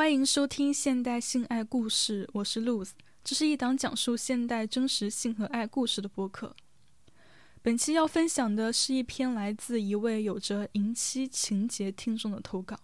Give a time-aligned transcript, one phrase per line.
[0.00, 6.56] 欢迎收听现代性爱故事，我是 Luz，这是一档讲述现代真实性和爱故事的播客。
[7.60, 12.80] 本期要分享的是一篇来自一位有着淫妻情节听众的投稿。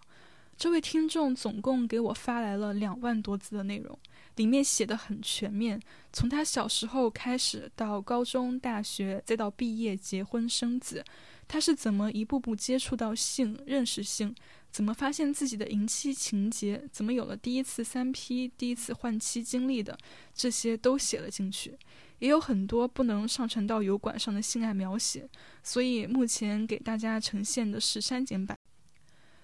[0.55, 3.97] 这位听众总共给我发来了两万多字的内容，
[4.35, 5.81] 里面写的很全面，
[6.13, 11.03] 从他小时候开始，到高中、大学，再到毕业、结婚、生子，
[11.47, 14.35] 他是怎么一步步接触到性、认识性，
[14.71, 19.97] 怎么发现自己的淫妻情节，怎么有了第一次三 P、第一次换妻经历的，
[20.33, 21.77] 这些都写了进去。
[22.19, 25.29] 也有很多不能上传到油管上的性爱描写，
[25.61, 28.57] 所以目前给大家呈现的是删减版。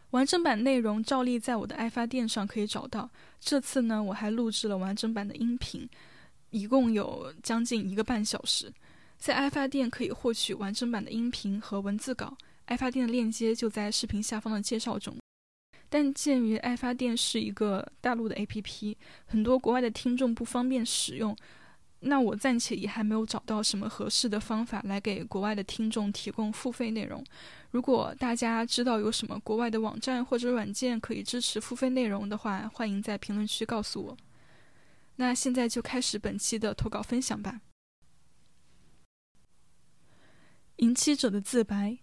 [0.10, 3.10] 完整版内容照例在我的爱发电上可以找到。
[3.40, 5.90] 这次呢，我还录制了完整版的音频，
[6.52, 8.72] 一共有将近一个半小时。
[9.18, 15.16] 在爱发电可以获取完整版的音频和文字稿，爱发电的链接就在视频下方的介绍中。
[15.90, 18.96] 但鉴于爱发电是一个大陆的 APP，
[19.26, 21.36] 很多国外的听众不方便使用。
[22.06, 27.24] 那我暂且也还没有找到什么合适的方法来给国外的听众提供付费内容。
[27.72, 34.18] 如果大家知道有什么国外的网站或者软件可以支持付费内容的话，欢迎在评论区告诉我。
[35.16, 37.62] 那现在就开始本期的投稿分享吧。
[40.78, 42.00] 淫妻者的自白，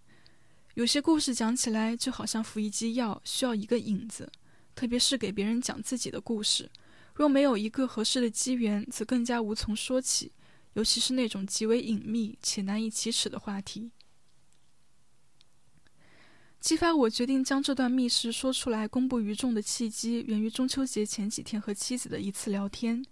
[0.74, 4.30] 有些故事讲起来就好像服一剂药，需要一个引子，
[4.74, 6.70] 特别是给别人讲自己的故事。
[7.14, 10.32] 若没有一个合适的机缘，则更加无从说起，
[10.74, 13.90] 尤其是那种极为隐秘且难以启齿的话题。
[16.60, 23.04] 激发我决定将这段密室说出来公布于众的契机，源于中秋节前几天和妻子的一次聊天。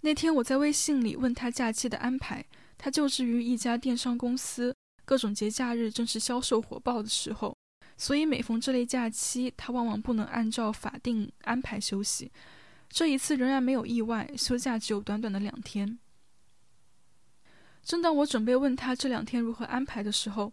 [0.00, 2.46] 那天我在微信里问他假期的安排，
[2.78, 4.74] 他就职于一家电商公司，
[5.10, 7.52] 各种节假日正是销售火爆的时候，
[7.96, 12.30] 所以每逢这类假期，他往往不能按照法定安排休息。
[12.88, 15.98] 这一次仍然没有意外，休假只有短短的两天。
[17.82, 20.52] 正当我准备问他这两天如何安排的时候，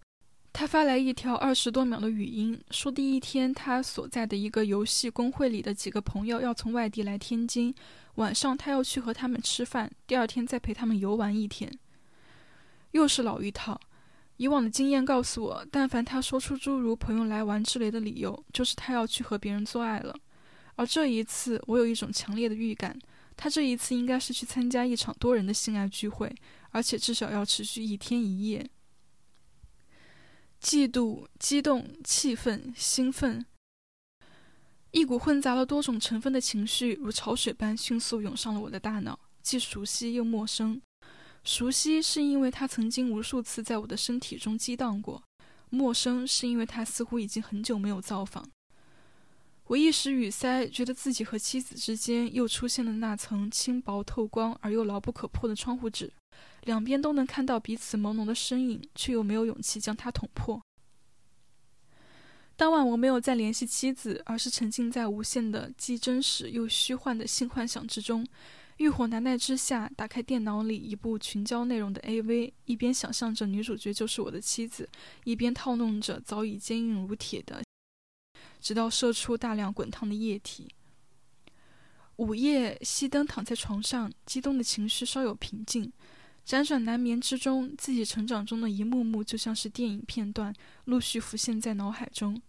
[0.52, 7.72] 他发来一条二十多秒的语音，说第一天他所在的一个游戏公会里的几个朋友要从外地来天津，
[8.16, 11.72] 晚上他要去和他们吃饭，第二天再陪他们游玩一天。
[12.92, 13.80] 又是老一套，
[14.38, 20.16] 以往的经验告诉我，但凡他说出诸如朋友来玩之类的理由，就是他要去和别人做爱了。
[20.76, 22.98] 而这一次，我有一种强烈的预感，
[23.36, 26.34] 他这一次应该是去参加一场多人的性爱聚会，
[26.70, 28.70] 而且至少要持续一天一夜。
[30.62, 33.44] 嫉妒、激动、气愤、兴奋，
[34.92, 40.80] 一股混杂了多种成分的情绪如潮水般迅速涌上了我的大脑，既熟悉又陌生。
[41.48, 45.24] 熟悉是因为他曾经无数次在我的身体中激荡过，
[45.70, 48.46] 陌生是因为他似乎已经很久没有造访。
[49.68, 56.12] 我一时语塞，觉得自己和妻子之间又出现了那层轻薄透光而又牢不可破的窗户纸，
[56.66, 60.62] 两边都能看到彼此朦胧的身影，却又没有勇气将它捅破。
[62.58, 68.28] 当晚我没有再联系妻子，而是沉浸在无限的既真实又虚幻的性幻想之中，
[68.78, 74.88] 欲火难耐之下，打开电脑里一部群交内容的 AV，一边想象着女主角就是我的妻子，
[75.24, 77.64] 一边套弄着早已坚硬如铁的。
[78.60, 80.68] 直到射出大量滚烫的液体。
[82.18, 85.92] 午夜，熄灯，躺在床上，激动的情绪稍有平静。
[86.46, 90.54] 辗转难眠之中，自己成长中的一幕幕，就像是电影片段，
[90.86, 92.42] 陆续浮现在脑海中。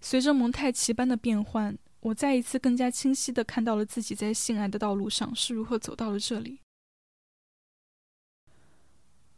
[0.00, 6.60] 随着蒙太奇般的变换，我再一次更加清晰地看到了自己在性爱的道路上是如何走到了这里。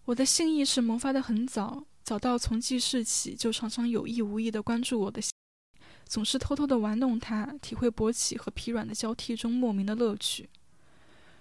[0.04, 5.30] 我的性意识萌发得很早，早到从记事起就常常有意无意地关注我的性。
[6.04, 10.48] 总是偷偷的玩弄它，体会勃起和疲软的交替中莫名的乐趣。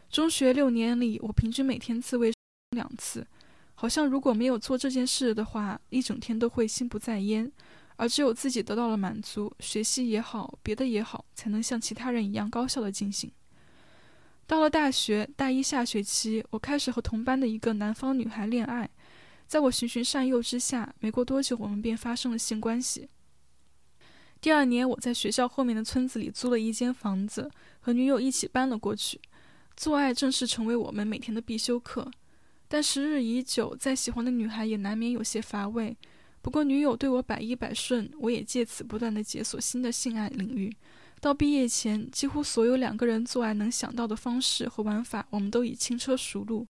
[0.10, 2.32] 中学六年里，我平均每天自慰
[2.72, 3.28] 两次，
[3.76, 7.52] 好像如果没有做这件事的话，一整天都会心不在焉。
[8.02, 13.32] 而只有自己得到了满足，学习也好，别的也好，才能像其他人一样高效的进行。
[14.48, 18.90] 到了大学大一下学期，我开始和同班的一个南方女孩恋爱，
[19.46, 23.08] 在我循循善诱之下，没过多久，我们便发生了性关系。
[24.42, 29.22] 第二年，我在学校后面的村子里租了一间房子，和女友一起搬了过去。
[29.78, 32.10] 做爱正式成为我们每天的必修课。
[32.68, 35.96] 但时日已久，再喜欢的女孩也难免有些乏味。
[36.42, 40.76] 不过，女友对我百依百顺，我也借此不断的解锁新的性爱领域。
[41.20, 46.66] 到毕业前，几乎所有两个人做爱能想到的方式和玩法，我们都已轻车熟路。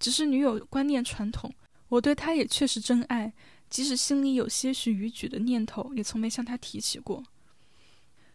[0.00, 1.54] 只是女友观念传统，
[1.88, 3.32] 我对她也确实真爱。
[3.70, 7.22] 即使心里有些许逾矩的念头，也从没向她提起过。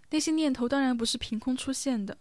[0.10, 2.18] 那些念头当然不是凭空出现的。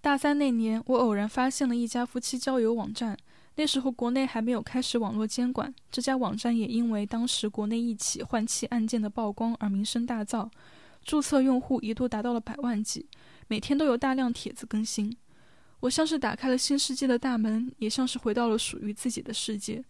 [0.00, 3.18] 大三那年，我偶然发现了一家夫妻交友网站。
[3.58, 10.48] 那时候国内还没有开始网络监管，这家网站也因为当时国内一起换妻案件的曝光而名声大噪，
[11.04, 13.04] 注册用户一度达到了百万级，
[13.48, 15.12] 每天都有大量帖子更新。
[15.80, 19.82] 我像是打开了新世界的大门，也像是回到了属于自己的世界。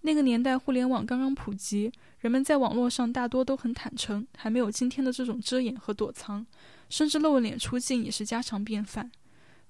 [0.00, 6.44] 那个年代，互联网刚刚普及，人们在网络上大多都很坦诚，还没有今天的这种遮掩和躲藏，
[6.88, 9.12] 甚至露脸出镜也是家常便饭。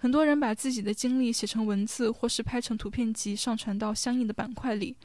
[0.03, 4.97] 很多人把自己的经历写成文字，或是拍成图片集，上传到相应的板块里。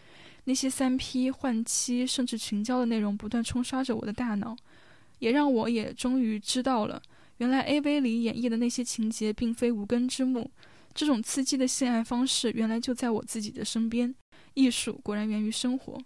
[0.46, 4.58] 那些三 P 换妻，甚至群交的内容，不断冲刷着我的大脑，
[5.20, 7.00] 也让我也终于知道了，
[7.38, 10.50] 原来 AV 里演绎的那些情节，并非无根之木。
[10.96, 14.16] 这种刺激的性爱方式，原来就在我自己的身边。
[14.56, 16.02] 艺术果然源于生活。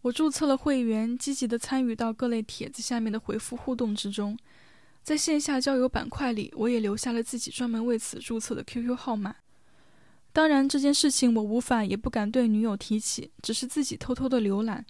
[0.00, 4.36] 我注册了会员，积极地参与到各类帖子下面的回复互动之中。
[5.08, 9.34] 在线下交友板块里，我也留下了自己专门为此注册的 QQ 号码。
[10.34, 14.84] 当然，这件事情我无法也不敢对女友提起，只是自己偷偷的浏览。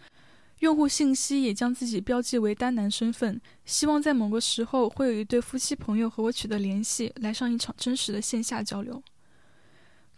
[0.58, 9.00] 用户信息也将自己标记为单男身份，希望在某个时候会有一对夫妻朋友和我取得联系，来上一场真实的线下交流。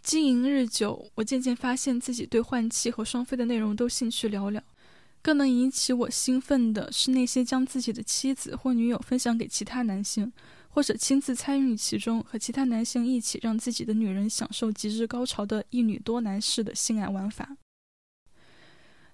[0.01, 4.59] 经营日久，我渐渐发现自己对换妻和双飞的内容都兴趣寥寥。
[5.21, 10.31] 更能引起我兴奋的是那些将自己的妻子或女友分享给其他男性，
[10.69, 17.55] 或者亲自参与其中，和其他男性一起让自己的女人享受极致高潮的一女多男式的性爱玩法。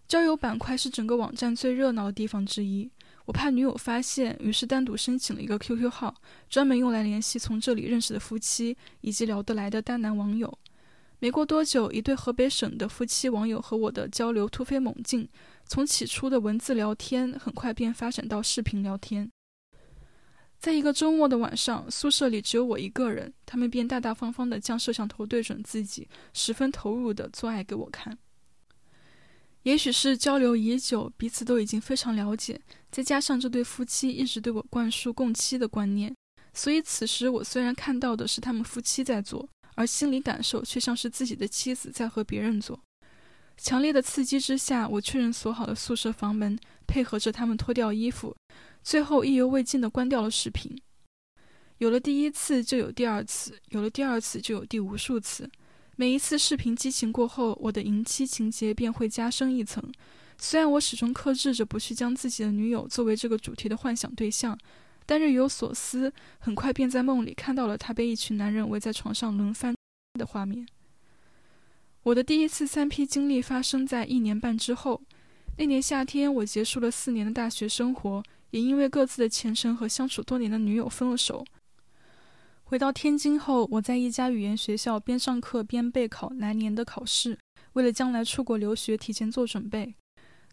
[0.08, 2.90] 交友板块是整个网站最热闹的地方之一，
[3.26, 6.16] 我怕女友发现，于是单独申请了一个 QQ 号，
[6.50, 10.58] 专门用来联系从这里认识的夫妻以及聊得来的单男网友。
[11.20, 15.28] 没过多久，一对河北省的夫妻网友和我的交流突飞猛进。
[15.66, 19.32] 从起初的文字聊天，很快便发展到视频聊天。
[20.60, 28.18] 在一个周末的晚上，宿舍里只有我一个人，他们便大大方方地将摄像头对准自己，十分投入地做爱给我看。
[29.64, 36.16] 也许是交流已久，彼此都已经非常了解，再加上这对夫妻一直对我灌输共妻的观念，
[36.54, 42.78] 所以此时我虽然看到的是他们夫妻在做，而心理感受却像是自己的妻子在和别人做。
[43.56, 48.36] 强烈的刺激之下，我确认锁好了宿舍房门，配合着他们脱掉衣服，
[48.84, 50.76] 最后意犹未尽地关掉了视频。
[51.78, 55.50] 有了第一次，就有第二次；有了第二次，就有第无数次。
[55.96, 59.84] 每一次视频激情过后，我的淫妻情节便会加深一层。
[60.38, 64.56] 虽然我始终克制着不去将自己的女友作为这个主题的幻想对象，
[65.08, 69.74] 但日有所思，很快便在梦里看到了他被一群男人围在床上轮番
[70.20, 70.68] 的画面。
[72.04, 75.02] 我的第一次三 P 经历发生在一年半之后。
[75.60, 78.22] 那年夏天，我结束了四年的大学生活，
[78.52, 81.44] 也因为各自的前程和相处多年的女友分了手。
[82.66, 87.40] 回到天津后，我在一家语言学校边上课边备考来年的考试，
[87.74, 89.96] 为了将来出国留学提前做准备。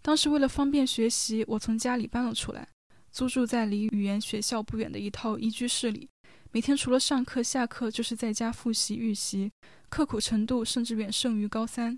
[0.00, 2.66] 当时为了方便学习，我从家里搬了出来，
[3.14, 6.08] 租住在离语言学校不远的一套一居室里。
[6.50, 9.52] 每天除了上课、下课，就是在家复习、预习，
[9.88, 11.96] 刻苦程度甚至远胜于高三。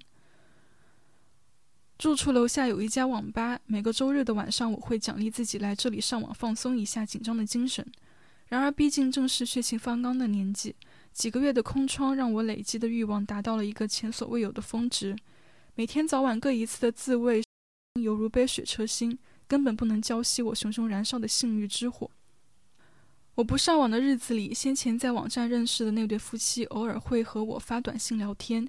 [1.97, 7.91] 住处楼下有一家网吧，每个周日的晚上，我会奖励自己来这里上网放松一下紧张的精神。
[8.49, 10.77] 然而，毕竟正是血气方刚的年纪，
[11.15, 15.17] 几个月的空窗让我累积的欲望达到了一个前所未有的峰值。
[15.77, 17.43] 每天早晚各一次的自慰，
[18.03, 22.11] 犹如杯水车薪，根本不能浇熄我熊熊燃烧的性欲之火。
[23.37, 28.67] 我不上网的日子里，先前在网站认识的那对夫妻偶尔会和我发短信聊天，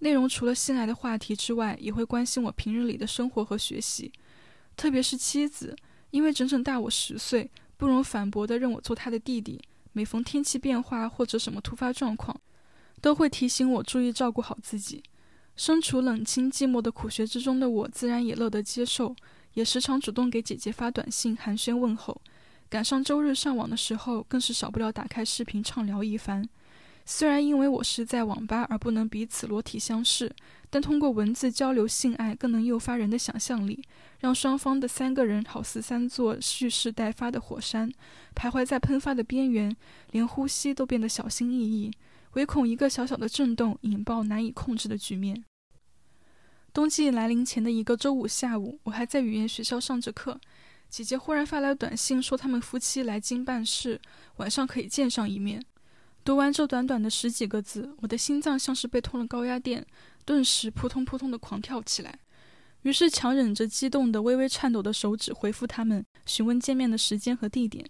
[0.00, 4.12] 内容除了性爱的话题之外，也会关心我平日里的生活和学习。
[4.76, 5.74] 特别是妻子，
[6.10, 9.60] 因为整整大我十岁，不容反驳地认我做他的弟弟。
[9.92, 12.38] 每逢天气变化或者什么突发状况，
[13.00, 15.02] 都会提醒我注意照顾好自己。
[15.56, 19.16] 身处冷清寂寞的苦学之中的我，自然也乐得接受，
[19.54, 22.20] 也时常主动给姐姐发短信寒暄问候。
[22.68, 26.48] 赶上周日上网的时候，更是少不了打开视频畅聊一番。
[27.04, 30.30] 虽然因为我是在网吧而不能彼此裸体相视，
[30.68, 33.82] 但通过文字交流性爱，更能诱发人的想象力，
[34.20, 37.90] 让双方的三个人好似三座蓄势待发的火山，
[38.36, 39.74] 徘徊在喷发的边缘，
[40.12, 41.90] 连呼吸都变得小心翼翼，
[42.34, 45.42] 唯恐一个小小的震动引爆难以控制的局面。
[46.72, 50.40] 冬季来临前的一个周五下午，我还在语言学校上着课。
[50.88, 54.00] 姐姐忽然发来短信，说他们夫妻来京办事，
[54.36, 55.64] 晚上可以见上一面。
[56.24, 59.84] 读完这短短的十几个字，我的心脏像是被通了高压电，
[60.24, 62.18] 顿时扑通扑通的狂跳起来。
[62.82, 67.84] 于是强忍着激动的、微微颤抖的手指回复他们，询问见面的时间和地点。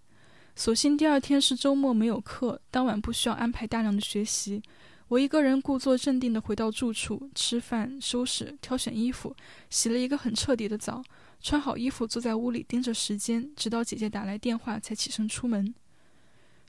[0.57, 4.63] 所幸第二天是周末，没有课，当晚不需要安排大量的学习。
[5.11, 9.35] 我一个人故作镇定地回到住处，吃饭、收拾、挑选衣服，
[9.69, 11.03] 洗了一个很彻底的澡，
[11.41, 15.75] 穿好衣服，坐在屋里盯着时间，直到姐姐打来电话才起身出门。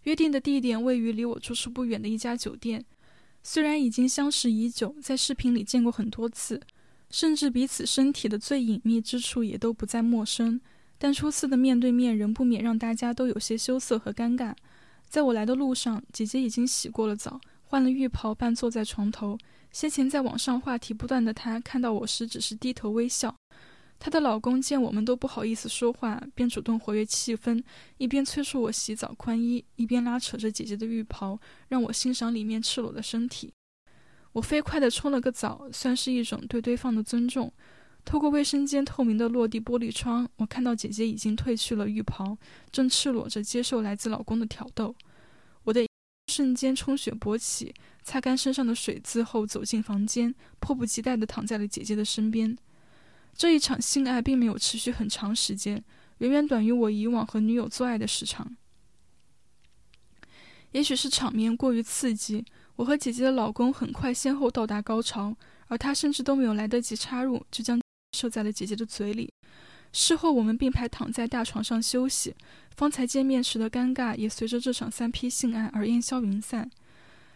[0.06, 2.84] 约定的地点位于离我住处不远的一家酒店。
[3.44, 6.60] 虽然已经相识已久，在视频里见过很多次，
[7.12, 10.60] 甚至彼此身体的最隐秘之处也都不再陌生，
[10.98, 14.56] 但初次的面对面仍不免让大家都有些羞涩和尴尬。
[15.08, 17.40] 在我来的路上，姐姐已经洗过了澡。
[17.72, 19.38] 换了浴袍，半坐在床头。
[19.72, 23.34] 先前在网上话题不断的她，看到我时只是低头微笑。
[23.98, 27.64] 她的老公见我们都不好意思说话，便主动活跃气氛，
[27.96, 33.54] 一边催促我洗澡宽衣，一边拉扯着姐姐的浴袍，让我欣赏里面赤裸的身体。
[34.34, 37.50] 我飞快地冲了个澡，算是一种对对方的尊重。
[38.04, 42.38] 透过卫生间透明的落地玻璃窗，我看到姐姐已经褪去了浴袍，
[42.70, 44.94] 正赤裸着接受来自老公的挑逗。
[46.32, 52.58] 瞬间充血勃起，擦干身上的水渍后走进房间，迫不及待地躺在了姐姐的身边。
[53.36, 55.84] 这一场性爱并没有持续很长时间，
[56.20, 58.56] 远远短于我以往和女友做爱的时长。
[60.72, 62.46] 也许是场面过于刺激，
[62.78, 65.36] 我和姐姐的老公很快先后到达高潮，
[65.68, 67.78] 而他甚至都没有来得及插入，就将
[68.18, 69.30] 射在了姐姐的嘴里。
[69.94, 72.34] 事后，我们并排躺在大床上休息。
[72.76, 76.70] 方才见面时的尴尬也随着这场三批性爱而烟消云散。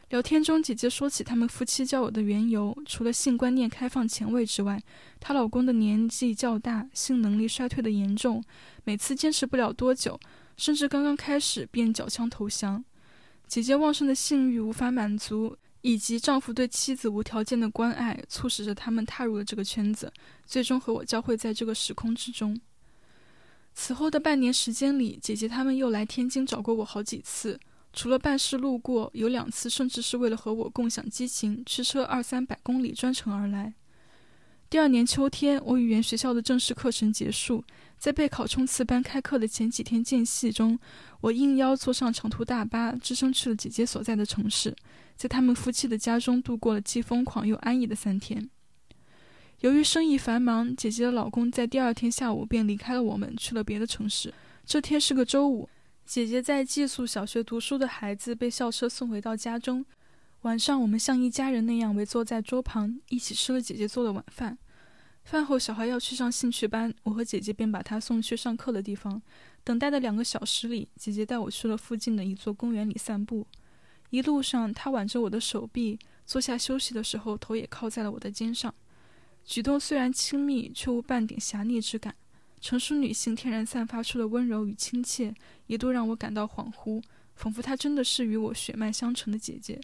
[0.09, 4.81] 聊天中，姐姐说起他们夫妻交友的缘由，除了性观念开放前卫之外，
[5.19, 8.41] 她老公的年纪较大，性能力衰退的严重，
[8.85, 10.19] 每次坚持不了多久，
[10.57, 12.83] 甚至刚刚开始便缴枪投降。
[13.47, 15.57] 姐姐旺盛的性欲无法满足。
[15.86, 20.12] 以及丈夫对妻子无条件的关爱，促使着他们踏入了这个圈子，
[20.44, 22.60] 最终和我交汇在这个时空之中。
[23.75, 27.60] 此后的半年时间里，姐姐他们又来天津找过我好几次，
[27.94, 33.72] 除了办事路过，有两次甚至是为了和我共享激情，驱车二三百公里专程而来。
[34.68, 37.63] 第二年秋天，我语言学校的正式课程结束，
[38.05, 40.77] 在备考冲刺班开课的前几天间隙中，
[41.21, 44.75] 我应邀坐上长途大巴，只身去了姐姐所在的城市。
[45.15, 48.47] 在他们夫妻的家中度过了既疯狂又安逸的三天。
[49.62, 54.31] 由于生意繁忙，姐姐的老公在第二天下午便离开了我们，去了别的城市。
[54.67, 55.67] 这天是个周五，
[56.05, 59.83] 姐姐在寄宿小学读书的孩子被校车送回到家中。
[60.41, 64.55] 晚上，我们像一家人那样围坐在桌旁，一起吃了姐姐做的晚饭。
[65.25, 69.20] 饭后，小孩要去上兴趣班，我和姐姐便把他送去上课的地方。
[69.63, 73.48] 等待的两个小时里，姐姐带我去了附近的一座公园里散步。
[74.12, 78.72] 一路上，她挽着我的手臂，坐下休息的时候，头也靠在了我的肩上。
[79.44, 82.15] 举动虽然亲密，却无半点侠逆之感。
[82.62, 85.34] 成熟女性天然散发出的温柔与亲切，
[85.65, 87.01] 一度让我感到恍惚，
[87.36, 89.82] 仿佛她真的是与我血脉相承的姐姐。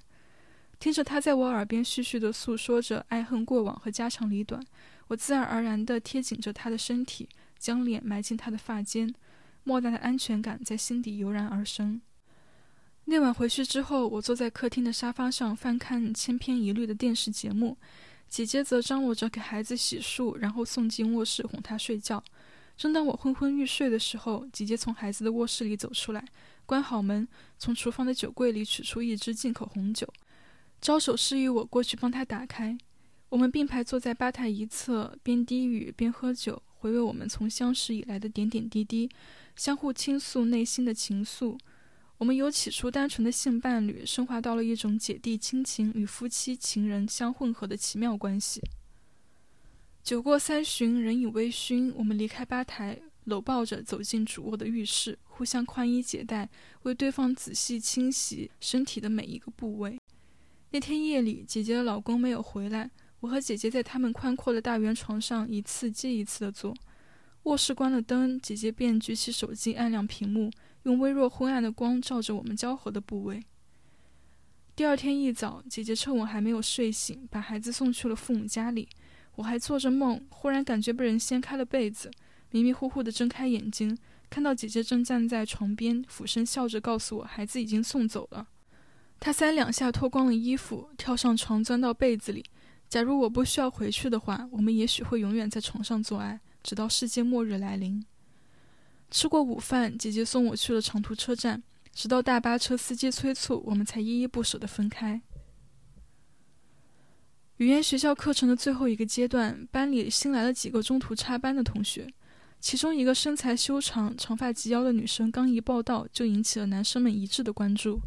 [0.80, 4.64] 听着她在我耳边絮絮地诉说着爱恨过往和家长里短，
[5.12, 7.28] 我自然而然地贴紧着她的身体，
[7.60, 9.14] 将脸埋进她的发间，
[9.66, 12.02] 莫大的安全感在心底油然而生。
[13.04, 17.78] 那晚回去之后，我坐在客厅的沙发上翻看千篇一律的电视节目，
[18.30, 22.24] 姐姐则张罗着给孩子洗漱，然后送进卧室哄他睡觉。
[22.78, 26.24] 正当我昏昏欲睡的时候，姐姐从孩子的卧室里走出来，
[26.66, 27.28] 关好门，
[27.60, 30.08] 从厨房的酒柜里取出一支进口红酒，
[30.80, 32.78] 招手示意我过去帮她打开。
[33.32, 39.10] 我们并排坐在吧台一侧，边低语边喝酒，回味我们从相识以来的点点滴滴，
[39.56, 41.58] 相互倾诉内心的情愫。
[42.18, 48.62] 我们由起初单纯的性伴侣，升华到了一种姐弟亲情与夫妻情人相混合的奇妙关系。
[50.04, 56.50] 酒过三巡，人已微醺，我们离开吧台，搂抱着走进主卧的浴室，互相宽衣解带，
[56.84, 59.98] 为对方仔细清洗身体的每一个部位。
[60.72, 66.76] 那天夜里，姐姐的老公没有回来，我和姐姐在他们宽阔的大圆床上一次接一次的坐。
[67.44, 70.52] 卧室关了灯，姐姐便举起手机按亮屏幕。
[70.84, 73.44] 用微弱昏暗的光照着我们交合的部位。
[74.76, 78.90] 第二天一早，姐姐趁我还没有睡醒，把孩子送去了父母家里。
[79.36, 82.10] 我还做着梦，忽然感觉被人掀开了被子，
[82.50, 83.96] 迷迷糊糊地睁开眼睛，
[84.28, 88.48] 看到姐姐正站在床边，俯身笑着告诉我孩子已经送走了。
[89.20, 92.44] 她三两下脱光了衣服，跳上床，钻到被子里。
[92.92, 98.06] 假如我不需要回去的话，我们也许会永远在床上做爱，直到世界末日来临。
[99.10, 105.22] 吃过午饭，姐姐送我去了长途车站，直到大巴车司机催促，我们才依依不舍地分开。
[107.58, 112.14] 语言学校课程的最后一个阶段，班里新来了几个中途插班的同学。
[112.60, 118.02] 其中一个身材修长、长发及腰的女生刚一报道，就引起了男生们一致的关注。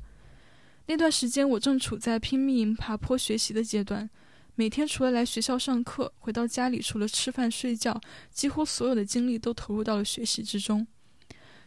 [0.89, 4.11] 那段时间，我正处在拼命爬坡学习的阶段，
[4.57, 10.87] 每天除了来学校上课，回到家里除了吃饭睡觉，几乎所有的精力都投入到了学习之中。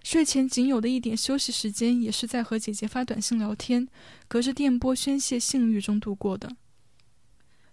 [0.03, 3.85] 睡前仅有的一点休息时间，也是在和姐姐发短信聊天，
[4.29, 6.55] 隔着电波宣泄性欲中度过的。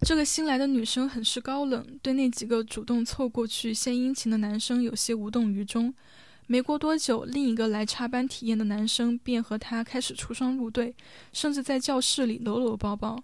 [0.00, 5.94] 这个新来的女生很是高冷，对那几个主动凑过去献殷勤的男生有些无动于衷。
[6.48, 10.94] 没过多久，另一个来插班体验的男生便和她开始出双入对，
[11.32, 13.22] 甚至在教室里搂搂抱抱。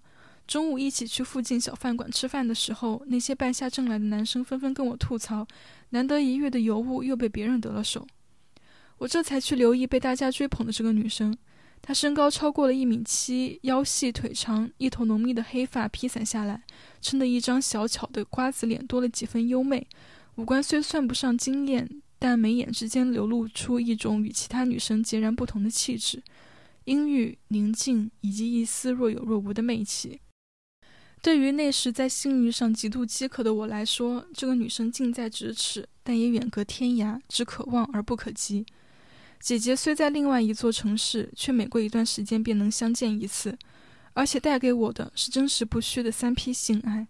[0.50, 5.46] 中午一起去附近小饭馆吃饭的时候，那些败下阵来的男生纷纷跟我吐槽，
[5.90, 8.04] 难得一遇的尤物又被别人得了手。
[8.98, 11.38] 我这才去留意被大家追捧的这个女生。
[11.80, 16.60] 她身高超过了一米七，腰细腿长，一头浓密的黑发披散下来，
[17.00, 19.86] 衬得一张小巧的瓜子脸多了几分优美。
[20.34, 21.88] 五官虽算不上惊艳，
[22.18, 26.20] 但眉眼之间流露出一种与其他女生截然不同的气质，
[26.86, 30.18] 阴郁、宁静，以及一丝若有若无的媚气。
[31.22, 38.64] 对于那时在性欲上极度饥渴的我来说，这个女生近在咫尺，但也远隔天涯，只可望而不可及。
[39.38, 43.58] 姐姐虽在另外一座城市，却每过一段时间便能相见一次，
[44.14, 47.06] 而且带给我的是真实不虚的三批性爱，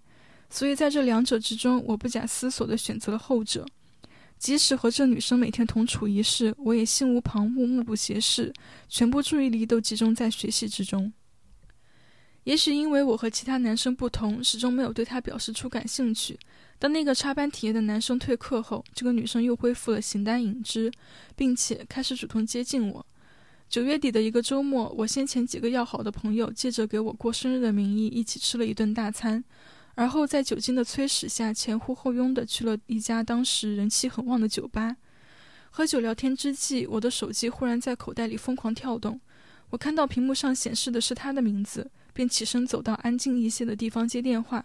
[0.48, 3.64] 所以在这两者之中，我不假思索地选择了后者。
[4.38, 8.52] 即使和这女生每天同处一室，我也心无旁骛，目不斜视，
[8.88, 11.12] 全部注意力都集中在学习之中。
[12.44, 16.38] 也许因为我和其他男生不同，始终没有对他表示出感兴趣。
[16.78, 20.90] 当那个插班体验的男生退课后，这个女生又恢复了形单影只，
[21.36, 23.06] 并且开始主动接近我。
[23.68, 29.44] 九月底的一个周末，我先前几个要好的朋友借着给我过生日的名义，一起吃了一顿大餐，
[29.94, 34.96] 而后在酒精的催使下，前呼后拥的去了一家当时人气很旺的酒吧。
[35.70, 39.20] 喝酒聊天之际，我的手机忽然在口袋里疯狂跳动，
[39.68, 41.88] 我看到屏幕上显示的是他的名字，
[42.20, 44.62] 便起身走到安静一些的地方接电话。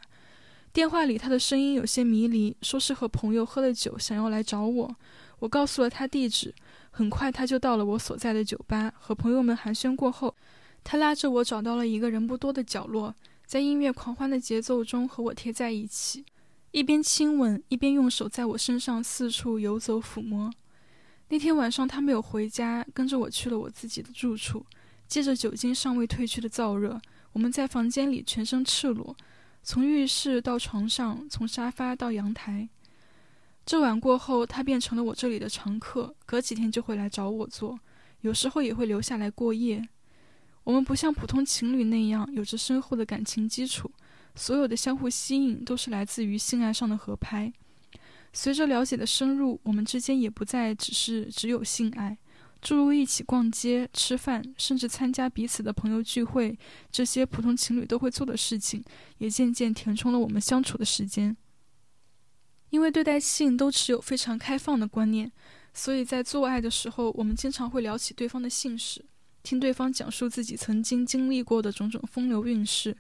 [0.73, 4.93] 电话里，他的声音有些迷离，说是和朋友喝了酒，想要来找我。
[5.39, 6.53] 我告诉了他地址，
[6.91, 8.93] 很快他就到了我所在的酒吧。
[8.99, 10.35] 和朋友们寒暄过后，
[10.83, 16.25] 他拉着我找到了一个人不多的角落，在音乐狂欢的节奏中和我贴在一起，
[16.71, 20.51] 一边亲吻，一边用手在我身上四处游走抚摸。
[21.29, 24.65] 那天晚上，他没有回家，跟着我去了我自己的住处。
[25.07, 26.99] 借着酒精尚未褪去的燥热，
[27.35, 29.13] 我们在房间里全身赤裸。
[29.61, 32.69] 从浴室到床上，从沙发到阳台。
[33.65, 37.77] 这晚过后，他变成了我这里的常客，隔几天就会来找我做，
[38.21, 39.85] 有时候也会留下来过夜。
[40.63, 43.91] 我们不像普通情侣那样有着深厚的感情基础，
[44.33, 47.51] 所有的相互吸引都是来自于性爱上的合拍。
[48.31, 52.17] 随着了解的深入，我们之间也不再只是只有性爱。
[52.65, 56.57] 诸如一起逛街、吃饭，甚至参加彼此的朋友聚会，
[56.91, 58.83] 这些普通情侣都会做的事情，
[59.19, 61.37] 也渐渐填充了我们相处的时间。
[62.71, 65.31] 因为对待性都持有非常开放的观念，
[65.75, 69.05] 所以在做爱的时候，我们经常会聊起对方的姓氏，
[69.43, 72.97] 听对方讲述自己曾经经历过的种种风流韵事。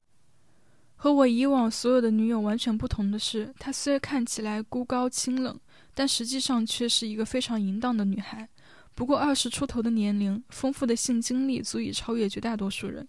[0.93, 5.59] 和我以往所有的女友完全不同的是，她虽然看起来孤高清冷，
[5.95, 8.47] 但实际上却是一个非常淫荡的女孩。
[8.95, 13.05] 不过二十出头的年龄，丰富的性经历足以超越绝大多数人。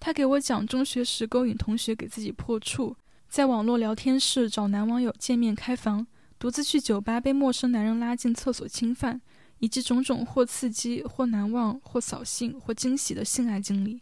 [0.00, 2.96] 他给我讲中学时勾引同学给自己破处，
[3.28, 6.06] 在网络聊天室找男网友见面开房，
[6.38, 9.20] 独自去酒吧被陌生男人拉进厕所侵犯，
[9.60, 13.98] 以及种种或刺激、或难忘、或扫兴、或惊喜的性爱经历。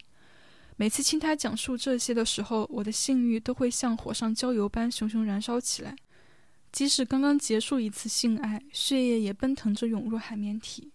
[0.75, 5.95] 每次听他讲述这些的时候，我的性欲都会像火上浇油般熊熊燃烧起来。
[6.71, 10.91] 即使刚刚结束一次性爱，血液也奔腾着涌入海绵体。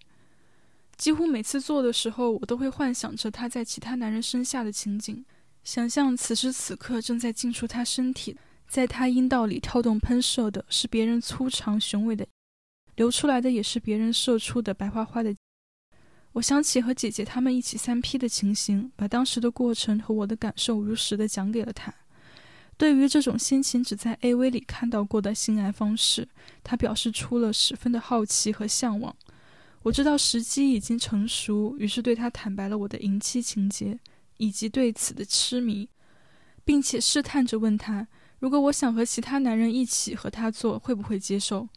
[0.96, 5.24] 几乎每次做的时候，我都会幻想着他在其他男人身下的情景，
[5.64, 8.36] 想象此时此刻正在进出他身体，
[8.68, 12.24] 在他阴道里跳动喷射的是别人粗长雄伟的，
[12.94, 15.34] 流出来的也是别人射出的白花花的。
[16.34, 21.92] 我想起和姐姐他们一起三 P 的情形，把当时的过程和我的感受如实的讲给了他。
[22.76, 26.28] 对于这种先前只在 AV 里看到过的性爱方式，
[26.64, 29.14] 他表示出了十分的好奇和向往。
[29.84, 33.98] 我知道时机已经成熟，于是对他坦白了我的淫妻情节
[34.38, 35.88] 以及对此的痴迷，
[36.64, 38.06] 并且试探着问他，
[38.38, 41.68] 如果我想和其他男人一起和他做，会不会接受？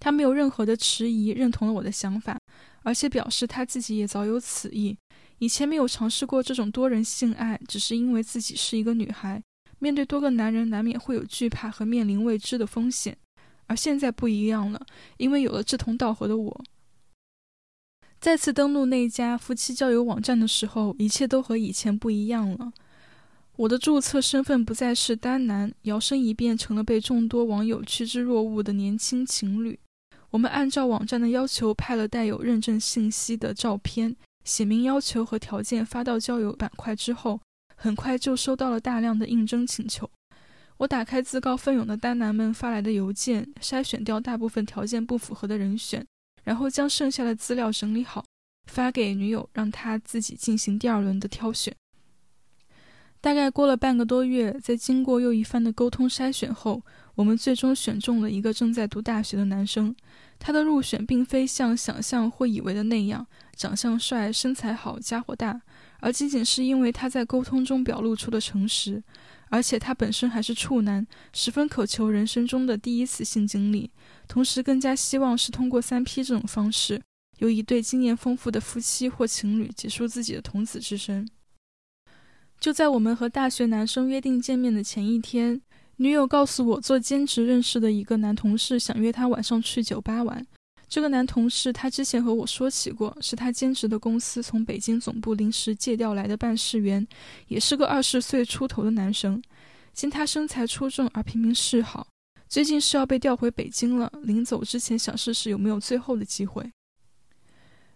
[0.00, 2.38] 他没有任何的迟疑，认同了我的想法，
[2.82, 4.96] 而且表示他自己也早有此意，
[5.38, 9.42] 以前没有尝试过这种多人性爱，只是因为自己是一个女孩。
[9.84, 13.14] 面对多个男人，难免会有惧怕和面临未知的风险，
[13.66, 14.80] 而现在不一样了，
[15.18, 16.64] 因为有了志同道合的我。
[18.18, 22.72] 再次登录那家夫妻交友网站的时候，一切都和以前不一样了。
[23.56, 29.78] 我的注册身份不再是单男，摇身一变成了被众多网友趋之若鹜的年轻情侣。
[30.30, 37.38] 我们按照网站的要求拍了带有认证信息的照片，写明要求和条件，发到交友板块之后，
[37.74, 40.10] 很快就收到了大量的应征请求。
[40.78, 46.04] 我打开自告奋勇的单男们发来的邮件，筛选掉大部分条件不符合的人选，
[46.42, 48.24] 然后将剩下的资料整理好，
[48.66, 51.74] 发给女友，让她自己进行第二轮的挑选。
[53.20, 56.82] 大概过了半个多月，在经过又一番的沟通筛选后，
[57.14, 59.94] 我们最终选中了一个正在读大学的男生。
[60.38, 65.62] 他的入选并非像想象或以为的那样，长相帅、身材好、家伙大，
[66.04, 69.02] 而仅仅是因为他在沟通中表露出的诚实，
[69.48, 73.90] 而且他本身还是处男，十分渴求人生中的第一次性经历，
[74.28, 77.00] 同时更加希望是通过三 P 这种方式，
[77.38, 81.26] 由一对经验丰富的夫妻或情侣结束自己的童子之身。
[82.60, 85.58] 就在我们和大学男生约定见面的前一天，
[85.96, 90.46] 女友告诉我，做兼职认识的一个男同事想约她晚上去酒吧玩。
[90.88, 97.06] 这个男同事他之前和我说起过，是他兼职的公司从北京总部临时借调来的办事员，
[97.48, 99.42] 也是个二十岁出头的男生。
[99.92, 102.06] 见他身材出众而频频示好，
[102.48, 104.12] 最近是要被调回北京了。
[104.22, 106.68] 临走之前想试试有没有最后的机会。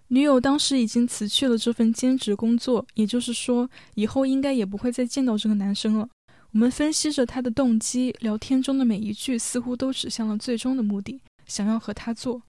[0.09, 6.09] 女友当时已经辞去了这份兼职工作，也就是说，以后应该也不会再见到这个男生了。
[6.53, 12.41] 我们分析着他的动机，聊天中的每一句似乎都指向了最终的目的，想要和他做。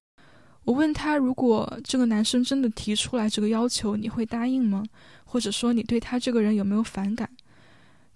[0.69, 4.83] 我问他，如果这个男生真的提出来这个要求，你会答应吗？
[5.25, 7.27] 或者说，你对他这个人有没有反感？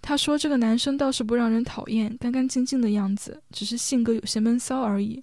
[0.00, 5.20] 他说，这个男生倒是不让人讨厌，干干净净的样子，只是性格有些闷骚而已。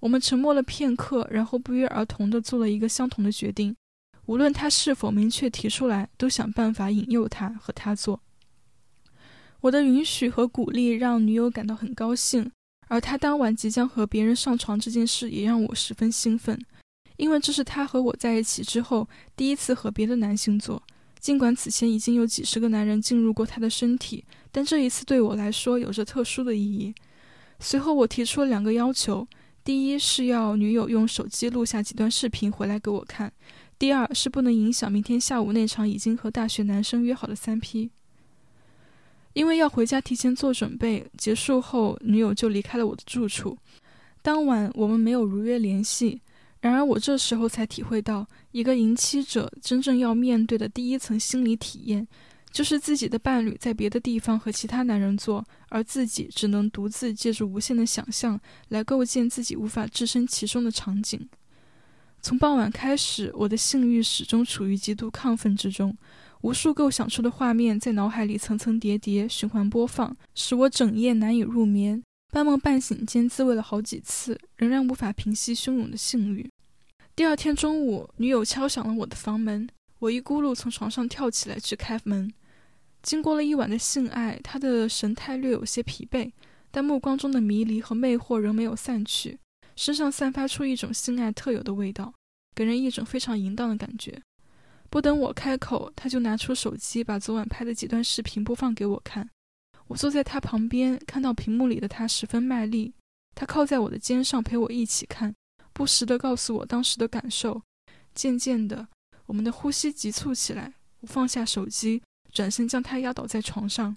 [0.00, 3.76] 我们沉默了片刻，然后不约而同地做了一个相同的决定：
[4.24, 8.18] 无论他是否明确提出来，都想办法引诱他和他做。
[9.60, 12.50] 我的允许和鼓励让女友感到很高兴，
[12.92, 16.62] 而他当晚即将和别人上床这件事也让我十分兴奋，
[17.16, 20.82] 因为这是他和我在一起之后第一次和别的男性做。
[21.18, 26.94] 尽管此前已经有几十个男人进入过他的身体，但这一次对我来说有着特殊的意义。
[27.60, 29.26] 随后，我提出了两个要求。
[29.64, 33.32] 第一是要女友用手机录下几段视频回来给我看，
[33.78, 37.90] 第二是不能影响明天下午那场已经和大学男生约好的三 P。
[39.32, 43.56] 因为要回家提前做准备，结束后女友就离开了我的住处。
[44.22, 46.20] 当晚我们没有如约联系，
[46.60, 52.06] 然而我这时候才体会到，一个淫妻者真正要面对的第一层心理体验。
[52.52, 61.26] 就是自己的伴侣在别的地方和其他男人做，而自己只能独自借助无限的想象来构建自己无法置身其中的场景。
[62.20, 65.96] 从傍晚开始，我的性欲始终处于极度亢奋之中，
[66.42, 72.02] 无数构想出的画面在脑海里层层叠叠循环播放，使我整夜难以入眠。
[72.32, 76.50] 半梦半醒间，自慰了好几次，仍然无法平息汹涌的性欲。
[77.14, 79.68] 第二天中午，女友敲响了我的房门，
[80.00, 82.32] 我一咕噜从床上跳起来去开门。
[83.02, 86.32] 经过了一晚的性爱，她的神态略有些疲惫，
[86.72, 89.38] 但目光中的迷离和魅惑仍没有散去，
[89.76, 92.12] 身上散发出一种性爱特有的味道，
[92.56, 94.20] 给人一种非常淫荡的感觉。
[94.92, 99.26] 不等我开口，他就拿出手机，把昨晚拍的几段视频播放给我看。
[99.86, 102.92] 我坐在他旁边，看到屏幕里的他十分卖力，
[103.34, 105.34] 他靠在我的肩上陪我一起看，
[105.72, 107.62] 不时地告诉我当时的感受。
[108.14, 108.86] 渐渐的，
[109.24, 112.02] 我们的呼吸急促起来，我放下手机。
[112.30, 113.96] 转身将他压倒在床上，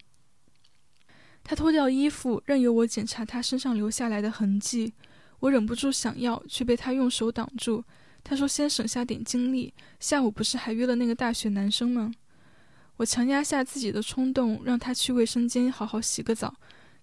[1.44, 4.94] 他脱掉衣服，任由我检查他身上留下来的痕迹。
[5.42, 7.84] 我忍不住想要，却被他用手挡住。
[8.26, 12.12] 他说：“先省下点精力，下午不是还约了那个大学男生吗？”
[12.98, 16.56] 我强压下自己的冲动，让他去卫生间好好洗个澡，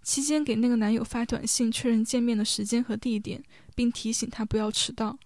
[0.03, 3.41] 期间给那个男友发短信确认见面的时间和地点，
[3.75, 5.17] 并提醒他不要迟到。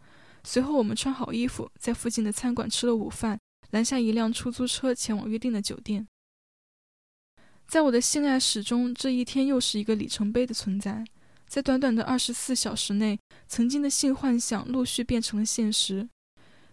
[0.45, 3.41] 随后，我们穿好衣服，在附近的餐馆吃了午饭。
[3.71, 6.07] 拦下一辆出租车，前往约定的酒店。
[7.67, 11.05] 在我的性爱史中，这一天又是一个里程碑的存在。
[11.47, 16.09] 在短短的二十四小时内，曾经的性幻想陆续变成了现实。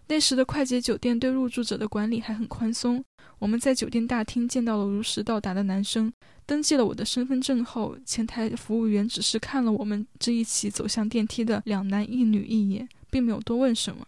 [0.08, 3.02] 那时的快捷酒店对入住者的管理还很宽松。
[3.38, 6.12] 我们在酒店大厅见到了如实到达的男生，
[6.44, 14.06] 登记了我的身份证后，前台服务员只是看了我们这一起走向电梯的两男一女一眼，并没有多问什么。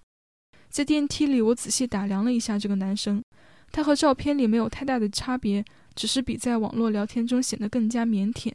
[0.69, 3.23] 在电梯里，我仔细打量了一下这个男生，
[3.73, 8.53] 他和照片里没有太大的差别，只是比在网络聊天中显得更加腼腆。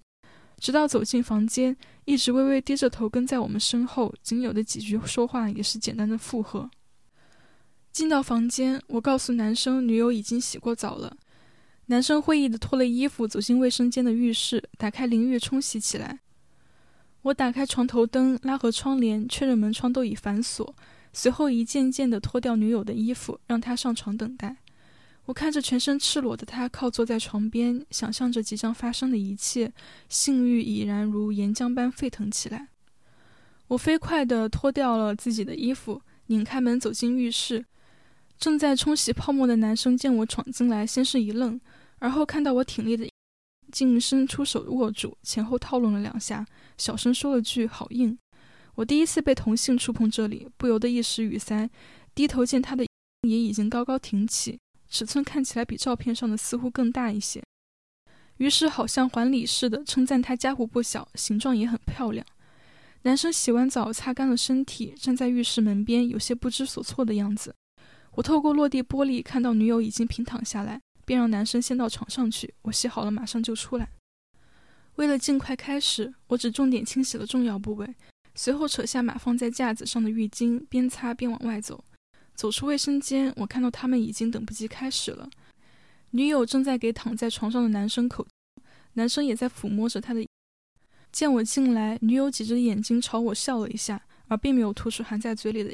[0.62, 6.70] 直到走进房间，一直微微低着头跟在我们身后，仅有的几句说话也是简单的附和。
[7.92, 11.18] 进到房间，我告诉男生女友已经洗过澡了。
[11.88, 16.20] 男生会意的脱了衣服，走进卫生间的浴室，打开淋浴冲洗起来。
[17.24, 20.76] 我打开床头灯，拉合窗帘，确认门窗都已反锁，
[21.12, 24.58] 随后一件件的脱掉女友的衣服，让她上床等待。
[25.26, 29.72] 我看着全身赤裸的他靠坐在床边，想象着即将发生的一切，
[30.10, 32.68] 性欲已然如岩浆般沸腾起来。
[33.68, 37.64] 我飞快地脱掉了自己的衣服，拧开门走进浴室。
[38.38, 41.62] 正在冲洗泡沫的男生见我闯进来，先是一愣，
[42.00, 43.08] 而后看到我挺立的，
[43.72, 46.46] 竟伸出手握住，前后套拢了两下，
[46.78, 48.18] 小声说了句“好硬”。
[48.76, 51.70] 我第一次被同性触碰这里，不由得一时语塞，
[52.16, 52.84] 低头见他的
[53.22, 54.58] 也已经高高挺起。
[54.92, 57.42] 尺寸看起来比照片上的似乎更大一些，
[58.38, 62.24] 于是好像还礼似的称赞他家伙不小，形状也很漂亮。
[63.04, 67.56] 男生洗完澡，擦干了身体，站在浴室门边，有些不知所措的样子。
[68.12, 72.54] 我透过落地玻璃看到女友已经平躺下来，便让男生先到床上去。
[72.64, 73.90] 我洗好了，马上就出来。
[74.98, 77.96] 为了尽快开始，我只重点清洗了重要部位，
[78.36, 81.82] 随后扯下码放在架子上的浴巾，边擦边往外走。
[82.42, 85.30] 走出卫生间，我看到他们已经等不及开始了。
[86.10, 88.26] 女友正在给躺在床上的男生口，
[88.94, 90.26] 男生也在抚摸着他的。
[91.12, 95.72] 见我进来，女友挤着眼睛朝我笑了一下，而并没有吐出含在嘴里的。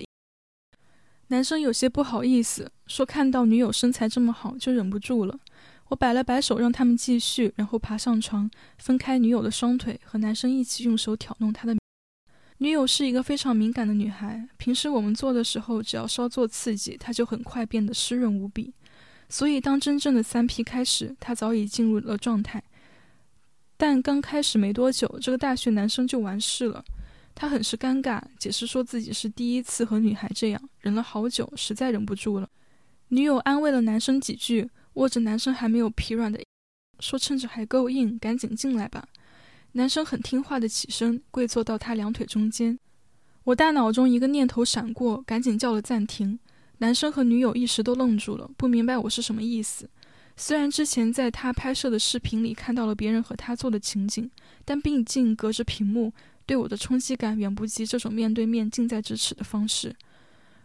[1.27, 5.39] 男生有些不好意思，说看到女友身材这么好，就忍不住了。
[5.87, 11.77] 我摆了摆手，让他们继续，然后爬上床，分开女友的双腿，和男生一起用手挑弄她的。
[12.59, 18.73] 女友是一个非常敏感的女孩，平时我们做的时候，只要稍作刺激，她就很快变得湿润无比。
[19.29, 22.63] 所以当真正的三 P 开始，她早已进入了状态。
[23.77, 26.83] 但刚开始没多久，这个大学男生就完事了。
[27.35, 32.49] 他很是尴尬，解释说自己是第一次和女孩这样，忍了好久，实在忍不住了。
[33.09, 36.43] 女友安慰了男生几句，握着男生还没有疲软的，
[36.99, 39.07] 说趁着还够硬，赶紧进来吧。
[39.73, 42.79] 男生很听话的起身，跪坐到他两腿中间。
[43.43, 46.39] 我大脑中一个念头闪过，赶紧叫了暂停。
[46.79, 49.89] 男生和女友一时都愣住了，不明白我是什么意思。
[50.35, 54.29] 虽然之前在他拍摄的视频里看到了别人和他做的情景，
[54.63, 56.13] 但毕竟隔着屏幕，
[56.45, 59.95] 对我的冲击感远不及这种面对面、近在咫尺的方式。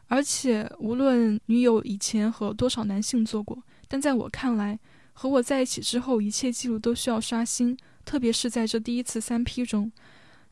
[0.08, 4.78] 而且，无论女友以前和多少男性做过，但在我看来，
[5.14, 7.74] 和我在一起之后，一切记录都需要刷新。
[8.04, 9.90] 特别是在这第一次三 P 中，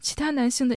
[0.01, 0.77] 其他男性的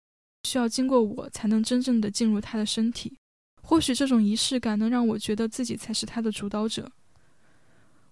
[0.47, 3.17] 需要经过我才能真正的进入他的身体。
[3.61, 6.91] 或许这种仪式感能让我觉得自己才是他的主导者。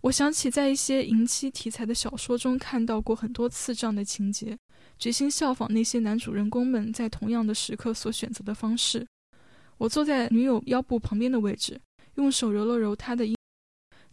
[0.01, 4.57] 我想起在一些淫妻题材的小说中看到过很多次这样的情节，
[4.97, 9.05] 决心效仿那些男主人公们在同样的时刻所选择的方式。
[9.77, 11.81] 我坐在女友腰部旁边的位置，
[12.15, 13.25] 用手揉了揉她的，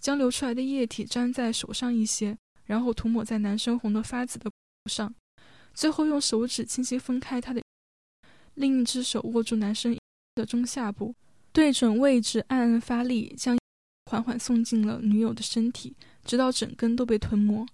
[0.00, 2.36] 将流出来的液体沾在手上一些。
[2.66, 4.50] 然后涂抹在男生红得发紫的
[4.90, 5.14] 上，
[5.72, 7.62] 最后用手指轻轻分开他的，
[8.54, 9.96] 另一只手握住男生
[10.34, 11.14] 的中下部，
[11.52, 13.58] 对准位置暗暗发力，将
[14.10, 17.66] 缓缓送进了女友的身体，直到整根都被吞没。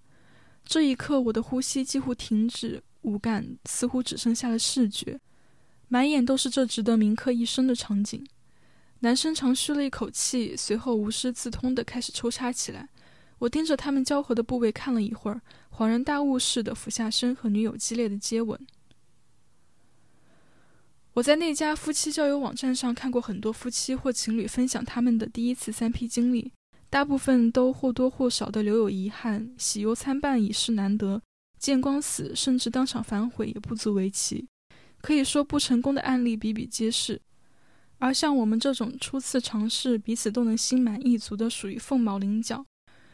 [0.65, 5.19] 这一刻，我的呼吸几乎停止，五感似乎只剩下了视觉，
[5.89, 8.25] 满眼都是这值得铭刻一生的场景。
[8.99, 12.87] 男生长吁了一口气，随后无师自通地开始抽插起来。
[13.43, 18.57] 我盯着他们交合的部位看了一会儿，恍然大悟似的俯下身和女友激烈的接吻。
[21.15, 26.53] 我在那家夫妻交友网站上看过很多夫妻或情侣分享他们的第一次三 P 经历，
[26.89, 31.21] 大部分都或多或少的留有遗憾，喜忧参半已是难得，
[31.59, 34.47] 见光死甚至当场反悔也不足为奇。
[35.01, 37.19] 可以说不成功的案例比比皆是，
[37.97, 42.65] 而像我们这种初次尝试，彼此都能心满意足的，属于凤毛麟角。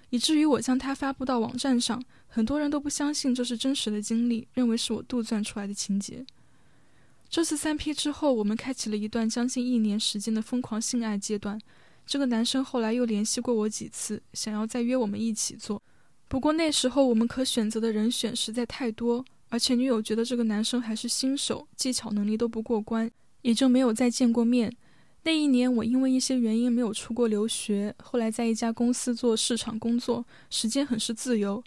[0.09, 6.25] 以至于我将它发布到网站上，很多人都不相信这是真实的经历，认为是我杜撰出来的情节。
[7.29, 11.59] 这次三 P 之后，我们开启了一段将近一年时间的疯狂性爱阶段。
[12.07, 15.79] 这个男生后来又联系过我几次，想要再约我们一起做。
[16.27, 23.09] 不过那时候我们可选择的人选实在太多，而且女友觉得这个男生还是新手，技巧能力都不过关，
[23.43, 24.75] 也就没有再见过面。
[25.23, 31.61] 那一年，我因为一些原因没有出国留学，后来在一家公司做市场工作，时间很是自由。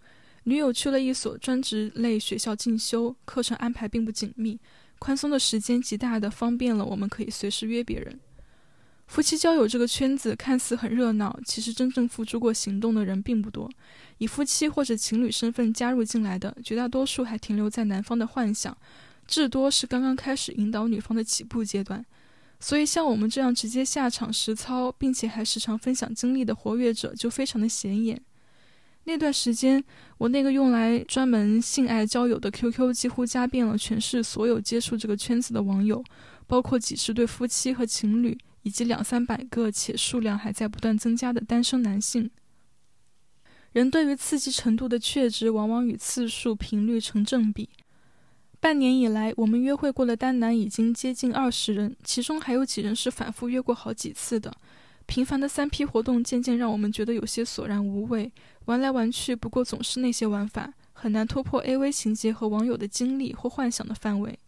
[0.45, 4.59] 女友去了一所专职类学校进修，课程安排并不紧密，
[4.99, 8.19] 宽松的时间极大的方便了我们可以随时约别人。
[9.07, 13.71] 夫妻交友这个圈子看似很热闹，其实真正付诸过行动的人并不多。
[14.17, 18.77] 以夫妻或者情侣身份加入进来的，绝大多数还停留在男方的幻想，
[19.27, 22.03] 至多是刚刚开始引导女方的起步阶段。
[22.63, 28.23] 所以，像我们这样直接下场实操，并且还时常分享经历的活跃者，就非常的显眼。
[29.05, 29.83] 那段时间，
[30.19, 36.03] 我那个用来专门性爱交友的 QQ 几乎加遍了全市所有接触这个圈子的网友，
[36.47, 38.39] 包括几十对夫妻和情侣。
[38.65, 42.31] 以及两三百个且数量还在不断增加的单身男性。
[43.73, 47.69] 人对于刺激程度的确值往往与次数频率成正比。
[48.63, 54.55] 半年以来，我们约会过的单男已经接近二十人，其中还有几人是反复约过好几次的。
[55.05, 58.31] 频繁的三 P 活动渐渐让我们觉得有些索然无味，
[58.67, 64.39] 玩来玩去不过总是那些玩法，很难突破 AV 情节和网友的经历或幻想的范围。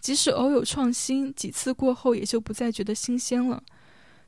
[0.00, 3.62] 即使偶有创新，几次过后也就不再觉得新鲜了。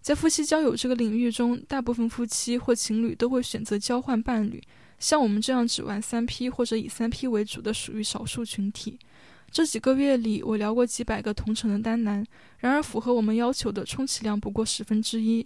[0.00, 4.58] 在夫妻交友这个领域中，大部分夫妻或情侣都会选择交换伴侣。
[4.98, 8.98] 像我们这样只玩三 P 或者以三 P 为主的，属于少数群体。
[9.50, 12.24] 这几个月里，我聊过几百个同城的单男，
[12.58, 15.44] 然而符合我们要求的，充其量不过十分之一。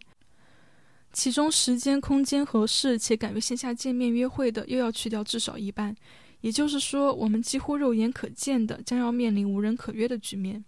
[1.12, 5.94] 其中时间、空间合适且敢于线下见面约会的，又要去掉至少一半。
[6.40, 10.64] 也就是说，我们几乎肉眼可见的将要面临无人可约的局面。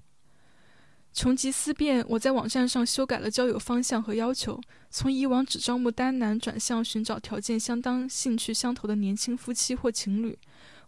[1.13, 10.39] 穷极思变，我在网站上修改了交友方向和要求，从以往只招募单男，转向寻找条件相当、兴趣相投的年轻夫妻或情侣。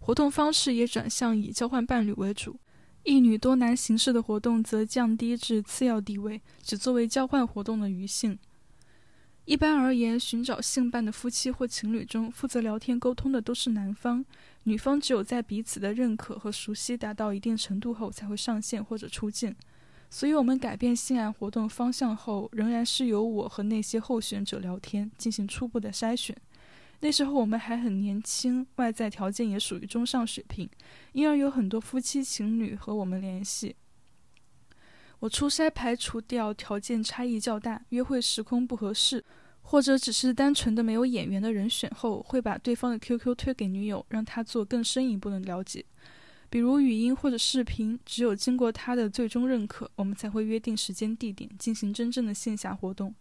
[0.00, 2.58] 活动方式也转向以交换伴侣为主，
[3.04, 8.38] 一女多男形式的活动则降低至次要地位，只作为交换活动的余性。
[9.44, 14.24] 一般而言，寻找性伴的夫妻或情侣中，负责聊天沟通的都是男方。
[14.64, 19.54] 女方只有在彼此的认可和熟悉达到一定程度后，才会上线或者出镜。
[20.10, 26.36] 所以，我们改变性爱活动方向后，仍然是由我和那些候选者聊天，进行初步的筛选。
[27.00, 30.68] 那时候我们还很年轻，外在条件也属于中上水平，
[31.12, 33.76] 因而有很多夫妻情侣和我们联系。
[35.20, 39.24] 我初筛排除掉条件差异较大、约会时空不合适。
[39.68, 45.84] 或者只是单纯的没有眼缘的人选后，会把对方的 QQ 推给女友，让她做更深一步的了解，
[46.48, 47.98] 比如语音或者视频。
[48.06, 53.12] 只有经过她的最终认可，我们才会约定时间地点进行真正的线下活动。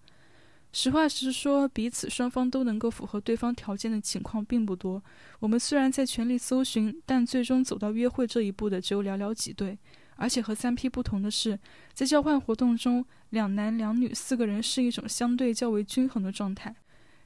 [0.78, 5.02] 实话实说，彼此双方都能够符合对方条件的情况并不多。
[5.40, 9.80] 我们虽然在全力搜寻，但最终走到约会这一步的只有寥寥几对。
[10.18, 11.58] 而且和三 P 不同的是，
[11.94, 16.76] 在交换活动中，两男两女四个人是一种相对较为均衡的状态。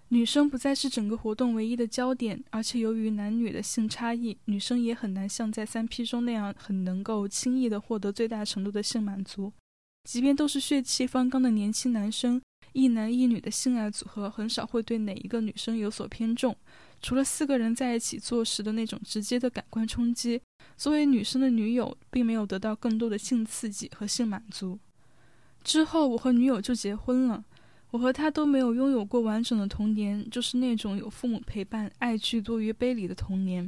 [0.10, 9.52] 女生不再是整个活动唯一的焦点，而且由于男女的性差异，女生也很难像在三 P 中那样很能够轻易的获得最大程度的性满足。
[10.04, 12.40] 即便都是血气方刚的年轻男生，
[12.74, 16.56] 一男一女的性爱组合很少会对哪一个女生有所偏重。
[17.02, 20.42] 除了四个人在一起做时的那种直接的感官冲击，
[20.76, 24.78] 作为女生的女友并没有得到更多的性刺激和性满足。
[25.64, 27.44] 之后，我和女友就结婚了。
[27.92, 33.68] 我和她都没有拥有过完整的童年，就是那种有父母陪伴、爱剧多于悲离的童年。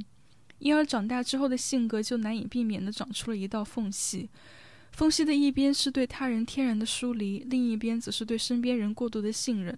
[0.59, 4.29] 因而，长大之后的性格就难以避免地长出了一道缝隙。
[4.91, 9.77] 缝隙的一边是对他人天然的疏离，另一边则是对身边人过度的信任。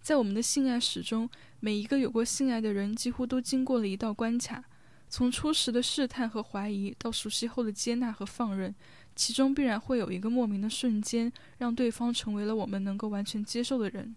[0.00, 1.28] 在我们的性爱史中，
[1.60, 4.64] 每一个有过性爱的人几乎都经过了一道关卡，
[5.08, 8.74] 从初始的试探和怀疑到熟悉后的接纳和放任，
[9.14, 14.14] 其中必然会有一个莫名的瞬间，让对方成为了我们能够完全接受的人。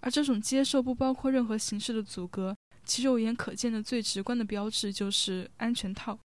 [0.00, 2.54] 而这种接受不包括任何形式的阻隔，
[2.84, 6.18] 其肉眼可见的最直观的标志就是安全套。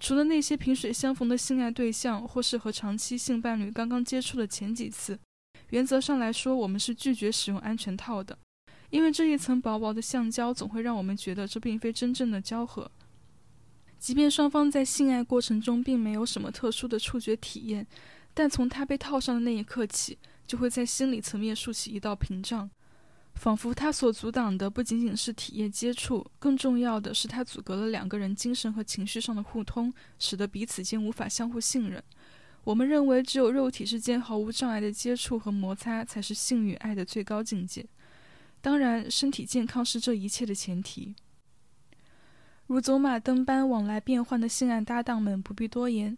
[0.00, 5.16] 除了那些萍水相逢的性爱对象，或是和长期性伴侣刚刚接触的前几次，
[5.68, 8.36] 原则上来说，我们是拒绝使用安全套的。
[8.88, 12.90] 因为这一层薄薄的橡胶总会让我们觉得这并非真正的交合，
[13.98, 17.86] 即便双方在性爱过程中并没有什么特殊的触觉体验，
[18.32, 22.68] 但从它被套上的那一刻起，就会在心理层面竖起一道屏障，
[23.34, 32.02] 仿佛它所阻挡的不仅仅是体液接触，更重要的是它阻隔了两个人精神和情绪上的互通，使得彼此间无法相互信任。
[32.64, 37.86] 我们认为，只有肉体之间毫无障碍的接触和摩擦，才是性与爱的最高境界。
[38.60, 41.14] 当然，身体健康是这一切的前提。
[42.66, 46.16] 如走马灯般往来变换的性爱搭档们不必多言。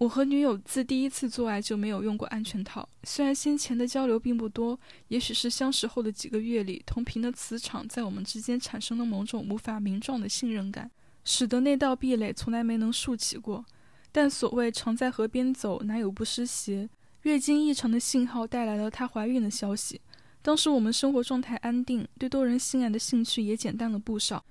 [0.00, 10.90] 我和女友自第一次做爱就没有用过安全套，虽然先前的交流并不多，也许是相识后的几个月里，同频的磁场在我们之间产生了某种无法名状的信任感，
[11.22, 13.62] 使得那道壁垒从来没能竖起过。
[14.10, 16.88] 但所谓常在河边走，哪有不湿鞋？
[17.24, 20.00] 月经异常的信号带来了她怀孕的消息。
[20.40, 24.42] 当时我们生活状态安定，对多人性爱的兴趣也减淡了不少。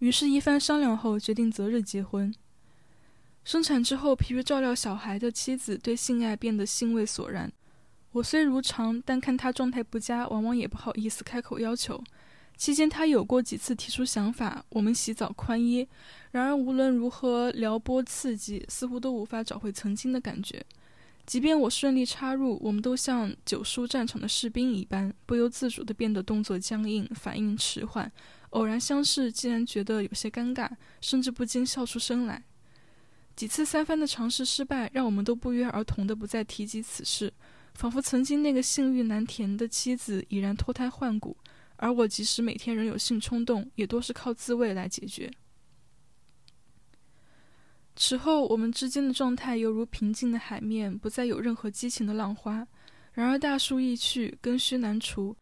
[0.00, 2.30] 于是，一番商量后，决定择日结婚。
[3.44, 7.50] 生产之后，疲于照料小孩的妻子对性爱变得兴味索然。
[8.12, 12.02] 我虽如常，但看她状态不佳，往往也不好意思开口要求。
[12.56, 15.86] 期间，她有过几次提出想法，我们洗澡宽衣。
[16.32, 20.64] 然而，无论如何撩拨刺激，似乎都无法找回曾经的感觉。
[21.24, 28.10] 即便我顺利插入，我们都像久戍战场的士兵一般，不由自主地变得动作僵硬，反应迟缓。
[28.50, 30.68] 偶然相视，竟然觉得有些尴尬，
[31.02, 32.42] 甚至不禁笑出声来。
[33.38, 37.32] 几次三番的尝试失败，让我们都不约而同地不再提及此事，
[37.72, 41.36] 仿佛曾经那个性欲难填的妻子已然脱胎换骨，
[41.76, 45.30] 而我即使每天仍有性冲动，也多是靠自慰来解决。
[47.94, 52.66] 此后，我们之间的状态犹如平静的海面，不再有任何激情的浪花。
[53.12, 55.36] 然而，大树易去，根须难除。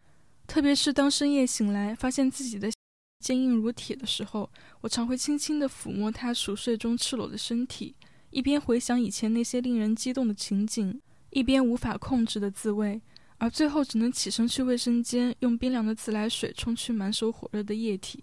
[0.47, 2.71] 特别是当深夜醒来，发现自己的
[3.19, 4.51] 坚硬如铁的时候，
[4.81, 7.95] 我常会轻轻地抚摸他熟睡中赤裸的身体，
[8.31, 11.01] 一边回想以前那些令人激动的情景，
[11.31, 13.01] 一边无法控制的自慰，
[13.39, 18.23] 而最后只能起身去卫生间，用冰凉的自来水冲去满手火热的液体。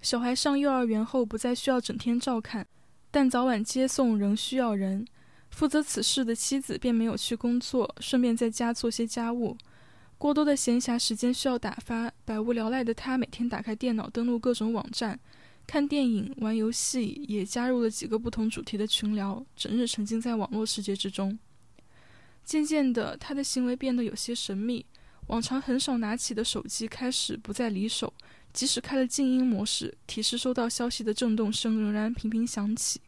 [0.00, 2.66] 小孩上幼儿园后，不再需要整天照看。
[3.10, 5.06] 但早晚接送仍需要人，
[5.50, 9.56] 负责此事的妻子便没有去工作，顺便在家做些家务。
[10.24, 15.20] 过多的闲暇时间需要打发，百无聊赖的他每天打开电脑，登录各种网站，
[15.66, 21.38] 看电影、玩游戏，也加入了几个不同主题的群聊，整日沉浸在网络世界之中。
[22.42, 24.86] 渐渐的，他的行为变得有些神秘，
[25.26, 28.10] 往常很少拿起的手机开始不再离手。
[28.54, 32.98] 即使开了静音模式，提示收到消息的震动声仍然频频响起。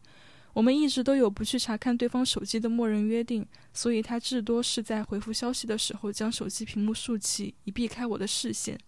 [0.56, 8.78] 我们一直都有不去查看对方手机的默认约定，所以他至多是在回复消息的时候将手机屏幕竖起，以避开我的视线。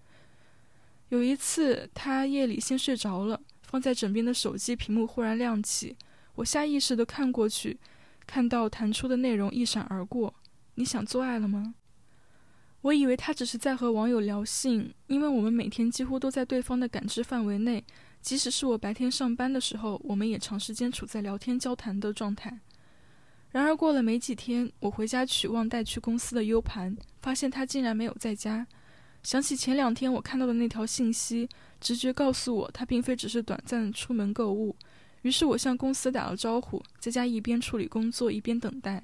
[1.11, 5.95] 有一次，他夜里先睡着了，放在枕边的手机屏幕忽然亮起，
[6.37, 7.79] 我下意识地看过去，
[8.27, 10.35] 看到弹出的内容一闪而过
[10.77, 11.75] ：“你想做爱了吗？”
[12.81, 17.85] 我以为他只是在和网友聊性，因为我们每天几乎都在对方的感知范围内。
[18.21, 22.59] 即使是我白天上班的时候，我们也长时间处在聊天交谈的状态。
[23.51, 28.67] 然而过了没几天，我回家取忘带去公司的 U 盘，发现他竟然没有在家。
[29.23, 31.49] 想起前两天我看到的那条信息，
[31.81, 34.77] 直觉告诉我他并非只是短暂出门购物。
[35.23, 39.03] 于是我向公司打了招呼，在家一边处理工作一边等待。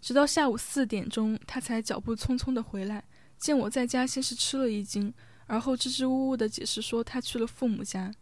[0.00, 3.04] 直到下午四点钟，他才脚步匆匆地回来。
[3.38, 5.12] 见我在家，先是吃了一惊，
[5.50, 8.12] 而后支支吾吾地解释说他去了父母家。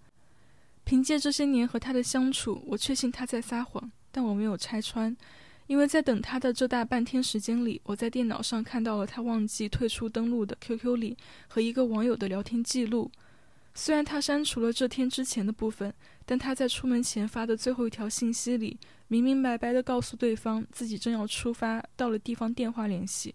[0.85, 5.15] 凭借这些年和他的相处，我确信他在撒谎，但我没有拆穿，
[5.67, 11.15] 因为在等他的这大半天时间里，我在电脑上看到了他忘记退出登录的 QQ 里
[11.47, 13.11] 和一个网友的聊天记录。
[13.75, 15.93] 虽然他删除了这天之前的部分，
[16.25, 23.35] 但他在出门前发的最后一条信息里，明明白白地告诉对方自己正要出发，到了地方电话联系。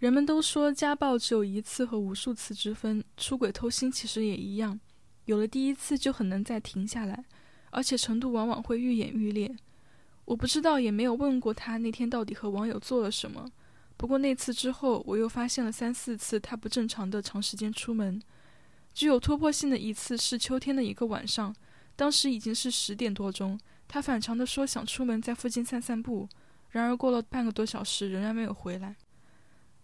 [0.00, 4.80] 人们都说家暴只有一次和无数次之分，出轨偷腥其实也一样，
[5.26, 7.22] 有了第一次就很难再停下来，
[7.68, 9.54] 而且程度往往会愈演愈烈。
[10.24, 13.46] 我不知道，也没有问过他那天到底和网友做了什么。
[13.98, 18.18] 不过那次之后，我又发现了三四次他不正常的长时间出门。
[18.94, 21.54] 具有突破性的一次是秋天的一个晚上，
[21.94, 23.60] 当时已经是十点多钟。
[23.86, 26.26] 他反常的说想出门在附近散散步，
[26.70, 28.96] 然而过了半个多小时仍然没有回来。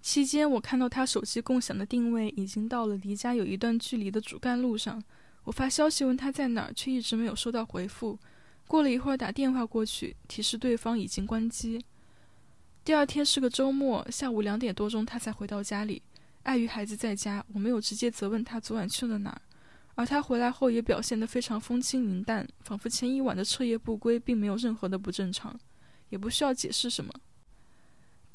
[0.06, 5.02] 期间我看到他手机共享的定位已经到了离家有一段距离的主干路上。
[5.42, 8.16] 我发消息问他在哪儿，却一直没有收到回复。
[8.68, 11.84] 过了一会儿打电话过去，提示对方已经关机。
[12.84, 16.00] 第二天是个周末，下午两点多钟他才回到家里。
[16.44, 19.42] 碍于孩子在家，我没有直接责问他昨晚去了哪儿，
[19.96, 25.58] 而他回来后也表现得非常风轻云淡，仿佛前一晚的彻夜不归并没有任何的不正常，
[26.10, 27.12] 也不需要解释什么。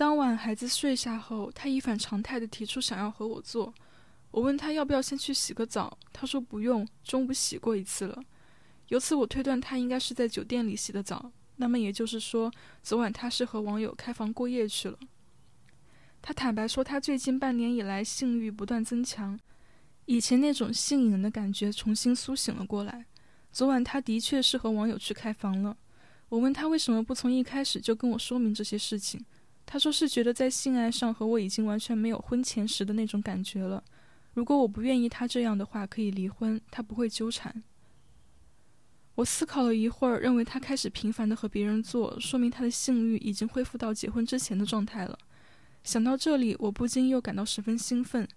[0.01, 3.71] 当晚孩子睡下后，他一反常态地提出想要和我做，
[4.31, 8.19] 我问他要不要先去洗个澡，他说不用，中午洗过一次了。
[8.87, 14.97] 由此我推断他应该是在酒店里洗的澡，那么也就是说，昨晚他是和网友开房过夜去了。
[16.19, 19.39] 他坦白说，他最近半年以来性欲不断增强，
[20.05, 23.05] 以前那种性瘾的感觉重新苏醒了过来。
[23.51, 25.77] 昨晚他的确是和网友去开房了。
[26.29, 29.23] 我问他为什么不从一开始就跟我说明这些事情，
[29.71, 33.81] 他说是觉得在性爱上和我已经完全没有婚前时的那种感觉了。
[34.33, 37.63] 如果我不愿意他这样的话，可以离婚，他不会纠缠。
[39.15, 45.17] 我思考了一会儿，认为他开始频繁的和别人做，说明他的性欲已经恢复到结婚之前的状态了。
[45.85, 48.27] 想到这里，我不禁又感到十分兴奋，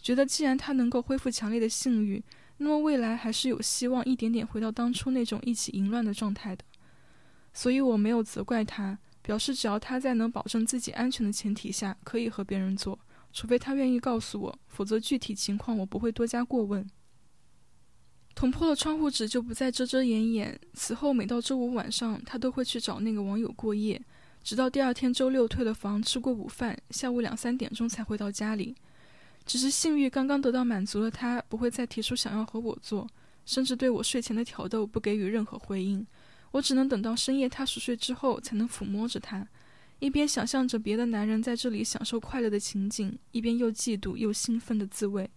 [0.00, 2.20] 觉得既然他能够恢复强烈的性欲，
[2.56, 6.64] 那么未来还是有希望一点点回到当初那种一起淫乱的状态的。
[7.52, 12.98] 所以我没有责怪他，表示只要他在能保证自己安全的前提下，可以和别人做，
[13.32, 16.86] 除非他愿意告诉我，否则具体情况我不会多加过问。
[18.34, 20.58] 捅破了窗户纸就不再遮遮掩掩。
[20.72, 24.02] 此后每到周五晚上，他都会去找那个网友过夜，
[24.42, 28.74] 直到第二天周六退了房，吃过午饭，下午两三点钟才回到家里。
[29.44, 33.06] 只是性欲刚刚得到满足的他，不会再提出想要和我做，
[33.44, 36.04] 甚至对我睡前的挑逗不给予任何回应。
[36.52, 39.46] 我只能等到深夜他熟睡之后，才能抚摸着他，
[39.98, 45.28] 一边想象着别的男人在这里享受快乐的情景，一边又嫉妒又兴奋的滋味。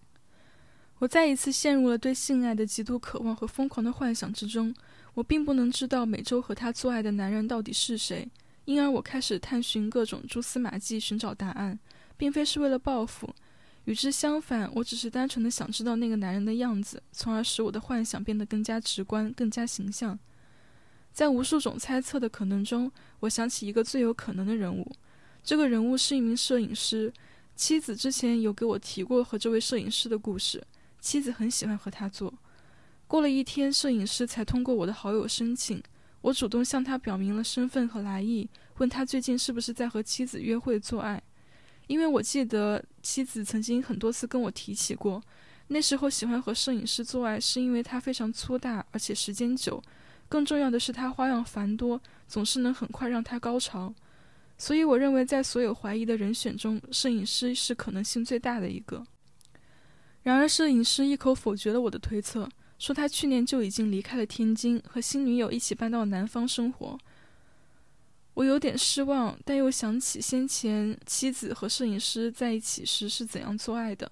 [0.98, 4.74] 我再一次陷入了对性爱的极度渴望和疯狂的幻想之中。
[5.12, 8.28] 我并不能知道每周和他做爱的男人到底是谁，
[8.66, 11.78] 因而我开始探寻各种蛛丝马迹，寻找答案，
[12.18, 13.34] 并非是为了报复。
[13.86, 20.18] 与之相反，我只是单纯的想知道那个男人的样子，从而使我的幻想变得更加直观、更加形象。
[21.16, 24.86] 在无数种猜测的可能中，我想起一个最有可能的人物。
[25.42, 27.10] 这个人物是一名摄影师，
[27.54, 30.62] 妻子之前有给我提过和这位摄影师的故事。
[31.00, 32.34] 妻子很喜欢和他做。
[33.06, 35.82] 过了一天，摄影师才通过我的好友申请。
[36.20, 38.46] 我主动向他表明了身份和来意，
[38.76, 41.22] 问他最近是不是在和妻子约会做爱。
[41.86, 45.22] 因为我记得妻子曾经很多次跟我提起过，
[45.68, 49.82] 那时候喜欢和摄影师做爱是因为他非常粗大，而且时间久。
[50.28, 53.94] 更重要的是他花样繁多，总是能很快让他高潮。
[54.58, 59.04] 所以我认为，在所有怀疑的人选中，摄影师是可能性最大的一个。
[60.22, 62.48] 然而，摄影师一口否决了我的推测，
[62.78, 66.98] 说他去年就已经离开了天津，和新女友一起搬到南方生活。
[68.34, 74.10] 我有点失望，但又想起先前妻子和摄影师在一起时是怎样做爱的。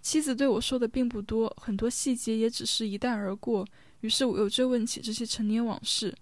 [0.00, 3.66] 妻子对我说的并不多，很多细节也只是一带而过。
[4.00, 6.14] 于是我又追问起这些陈年往事。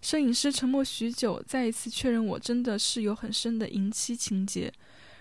[0.00, 4.72] 摄影师沉默许久，再一次确认我真的是有很深的淫妻情节。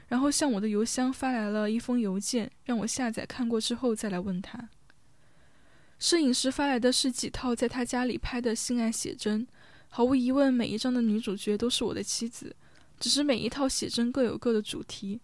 [0.07, 4.69] 然后向我的邮箱发来了一封邮件，让我下载看过之后再来问他。
[5.99, 9.47] 摄影师发来的是几套在他家里拍的性爱写真，
[9.87, 12.53] 毫无疑问，每一张的女主角都是我的妻子，
[12.99, 15.21] 只是每一套写真各有各的主题。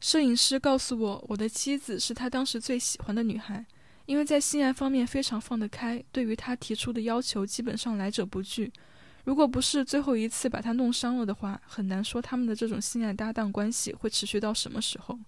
[0.00, 3.64] 摄影师告诉我，我的妻子是他当时最喜欢的女孩，
[4.06, 8.72] 因为在性爱方面非常放得开，对于他提出的要求基本上来者不拒。
[9.24, 15.18] 如果不是最后一次把他弄伤了的话，很难说他们的这种性爱搭档关系会持续到什么时候。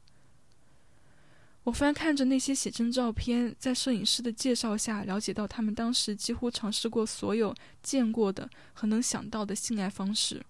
[1.64, 7.52] 我翻看着那些写真照片，在摄影师的介绍下，了解到他们当时几乎尝试过所有
[7.82, 10.40] 见过的和能想到的性爱方式。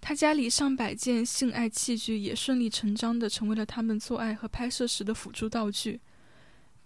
[0.00, 5.98] 他家里上百件性爱器具也顺理成章地成为了他们做爱和拍摄时的辅助道具。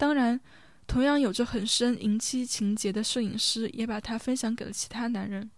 [0.01, 0.41] 当然。
[0.87, 5.49] 同样有着很深淫妻情节的摄影师也把它分享给了其他男人。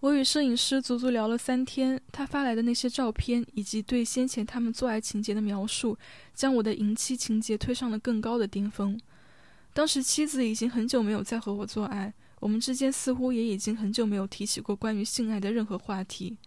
[0.00, 5.98] 我与摄影师足足聊了三天，他发来的那些照片以及对先前他们做爱情节的描述，
[6.32, 8.98] 将我的淫妻情节推上了更高的巅峰。
[9.74, 16.38] 当时妻子已经很久没有再和我做爱，我们之间似乎也已经很久没有提起过关于性爱的任何话题。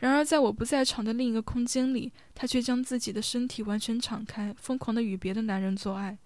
[0.00, 6.18] 然而在我不在场的另一个空间里，他却将自己的身体完全敞开，疯狂地与别的男人做爱。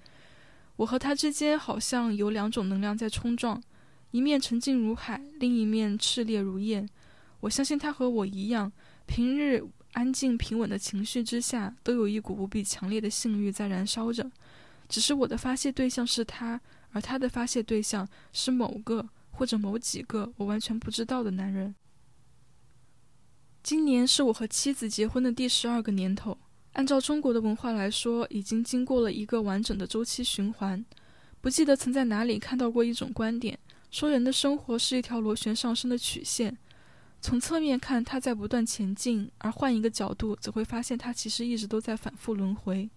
[0.77, 3.63] 我和他之间好像有两种能量在冲撞，
[4.13, 6.89] 一面沉静如海，另一面炽烈如焰。
[7.41, 8.73] 我相信他和我一样，
[9.07, 9.63] 平日
[9.93, 14.31] 安静平稳的情绪之下，都有一股无比强烈的性欲在燃烧着。
[14.89, 16.61] 只是我的发泄对象是他，
[16.93, 21.75] 而他的发泄对象是某个或者某几个我完全不知道的男人。
[23.65, 26.37] 今年是我和妻子结婚的第十二个年头。
[26.75, 30.85] 按照中国的文化来说，已经经过了一个完整的周期循环。
[31.41, 33.59] 不记得曾在哪里看到过一种观点，
[33.91, 36.55] 说人的生活是一条螺旋上升的曲线，
[37.23, 42.91] 从侧面看它在不断前进，而换一个角度，则会发现它其实一直都在反复轮回。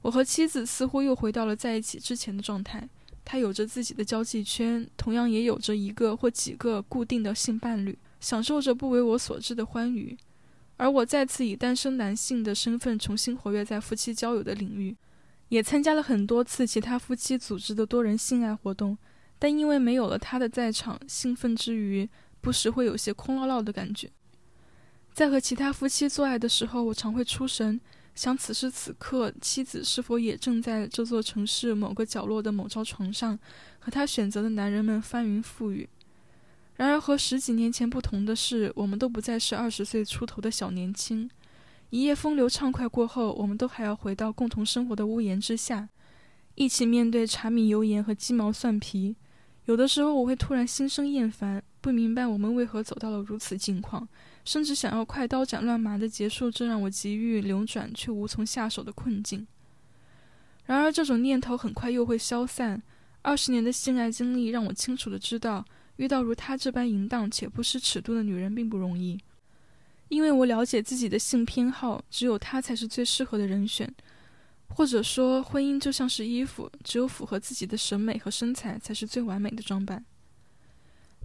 [0.00, 2.88] 我和妻子似乎又回到了在一起之前的状态，
[3.26, 10.18] 她有着自己的交际圈，同样也有着一个或几个固定的性伴侣，享受着不为我所知的欢愉。
[10.78, 14.96] 而我再次以单身男性的身份重新活跃在夫妻交友的领域，
[15.48, 18.98] 也参加了很多次其他夫妻组织的多人性爱活动，
[19.38, 22.08] 但因为没有了他的在场，兴奋之余
[22.40, 24.10] 不时会有些空落落的感觉。
[25.12, 27.80] 在和其他夫妻做爱的时候，我常会出神，
[28.16, 33.38] 想此时此刻妻子是否也正在这座城市某个角落的某张床上，
[33.78, 35.88] 和他选择的男人们翻云覆雨。
[36.76, 41.28] 然而和十几年前不同的是，我们都不再是二十岁出头的小年轻。
[41.90, 45.88] 一夜风流畅快过后，我们都还要回到共同生活的屋檐之下，
[46.54, 49.16] 一起面对柴米油盐和鸡毛蒜皮。
[49.66, 54.06] 有的时候，我会突然心生厌烦，不明白我们为何走到了如此境况。
[54.44, 59.44] 甚至想要快刀斩乱麻的结束这让我急于流转却无从下手的困境。
[60.66, 62.82] 然而，这种念头很快又会消散。
[63.22, 65.64] 二十年的性爱经历让我清楚的知道，
[65.96, 69.18] 遇到如她这般淫荡且不失尺度的女人并不容易。
[70.08, 73.92] 因为我了解自己的性偏好，只有她才是最适合的人选。
[74.68, 80.04] 或者说，婚姻就像是衣服，只有符合自己的审美和身材才是最完美的装扮。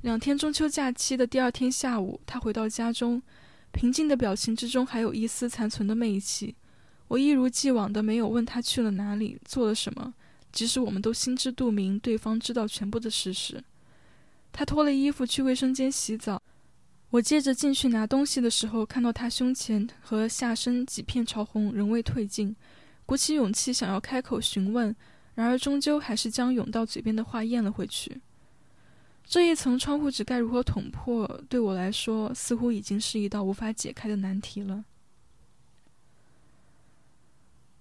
[0.03, 3.21] 两天中秋假期的第二天下午，他回到家中，
[3.71, 6.55] 平静的表情之中还有一丝残存的媚气。
[7.07, 10.13] 我一如既往的没有问他去了哪里，做了什么，
[10.51, 13.63] 即使我们都心知肚明，对方知道全部的事实。
[14.51, 16.41] 他脱了衣服去卫生间洗澡，
[17.09, 22.55] 我接着进去拿东西的时候，看到他胸前和下身几片潮红，仍未褪尽，
[23.05, 24.95] 鼓起勇气想要开口询问，
[25.35, 28.21] 然而终究还是将涌到嘴边的话咽了回去。
[29.23, 31.25] 这一层窗户纸该如何捅破？
[31.47, 34.83] 对我来说，似乎已经是一道无法解开的难题了。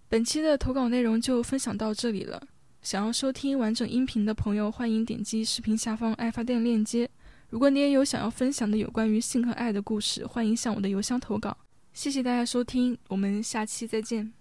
[0.09, 2.47] 本期的投稿内容就分享到这里了。
[2.83, 7.09] 想要收听完整音频的朋友，欢迎点击视频下方爱发电链接。
[7.51, 11.57] 如果你也有想要分享的有关于性和爱的故事，欢迎向我的邮箱投稿。
[11.93, 14.33] 谢谢大家收听，我们下期再见。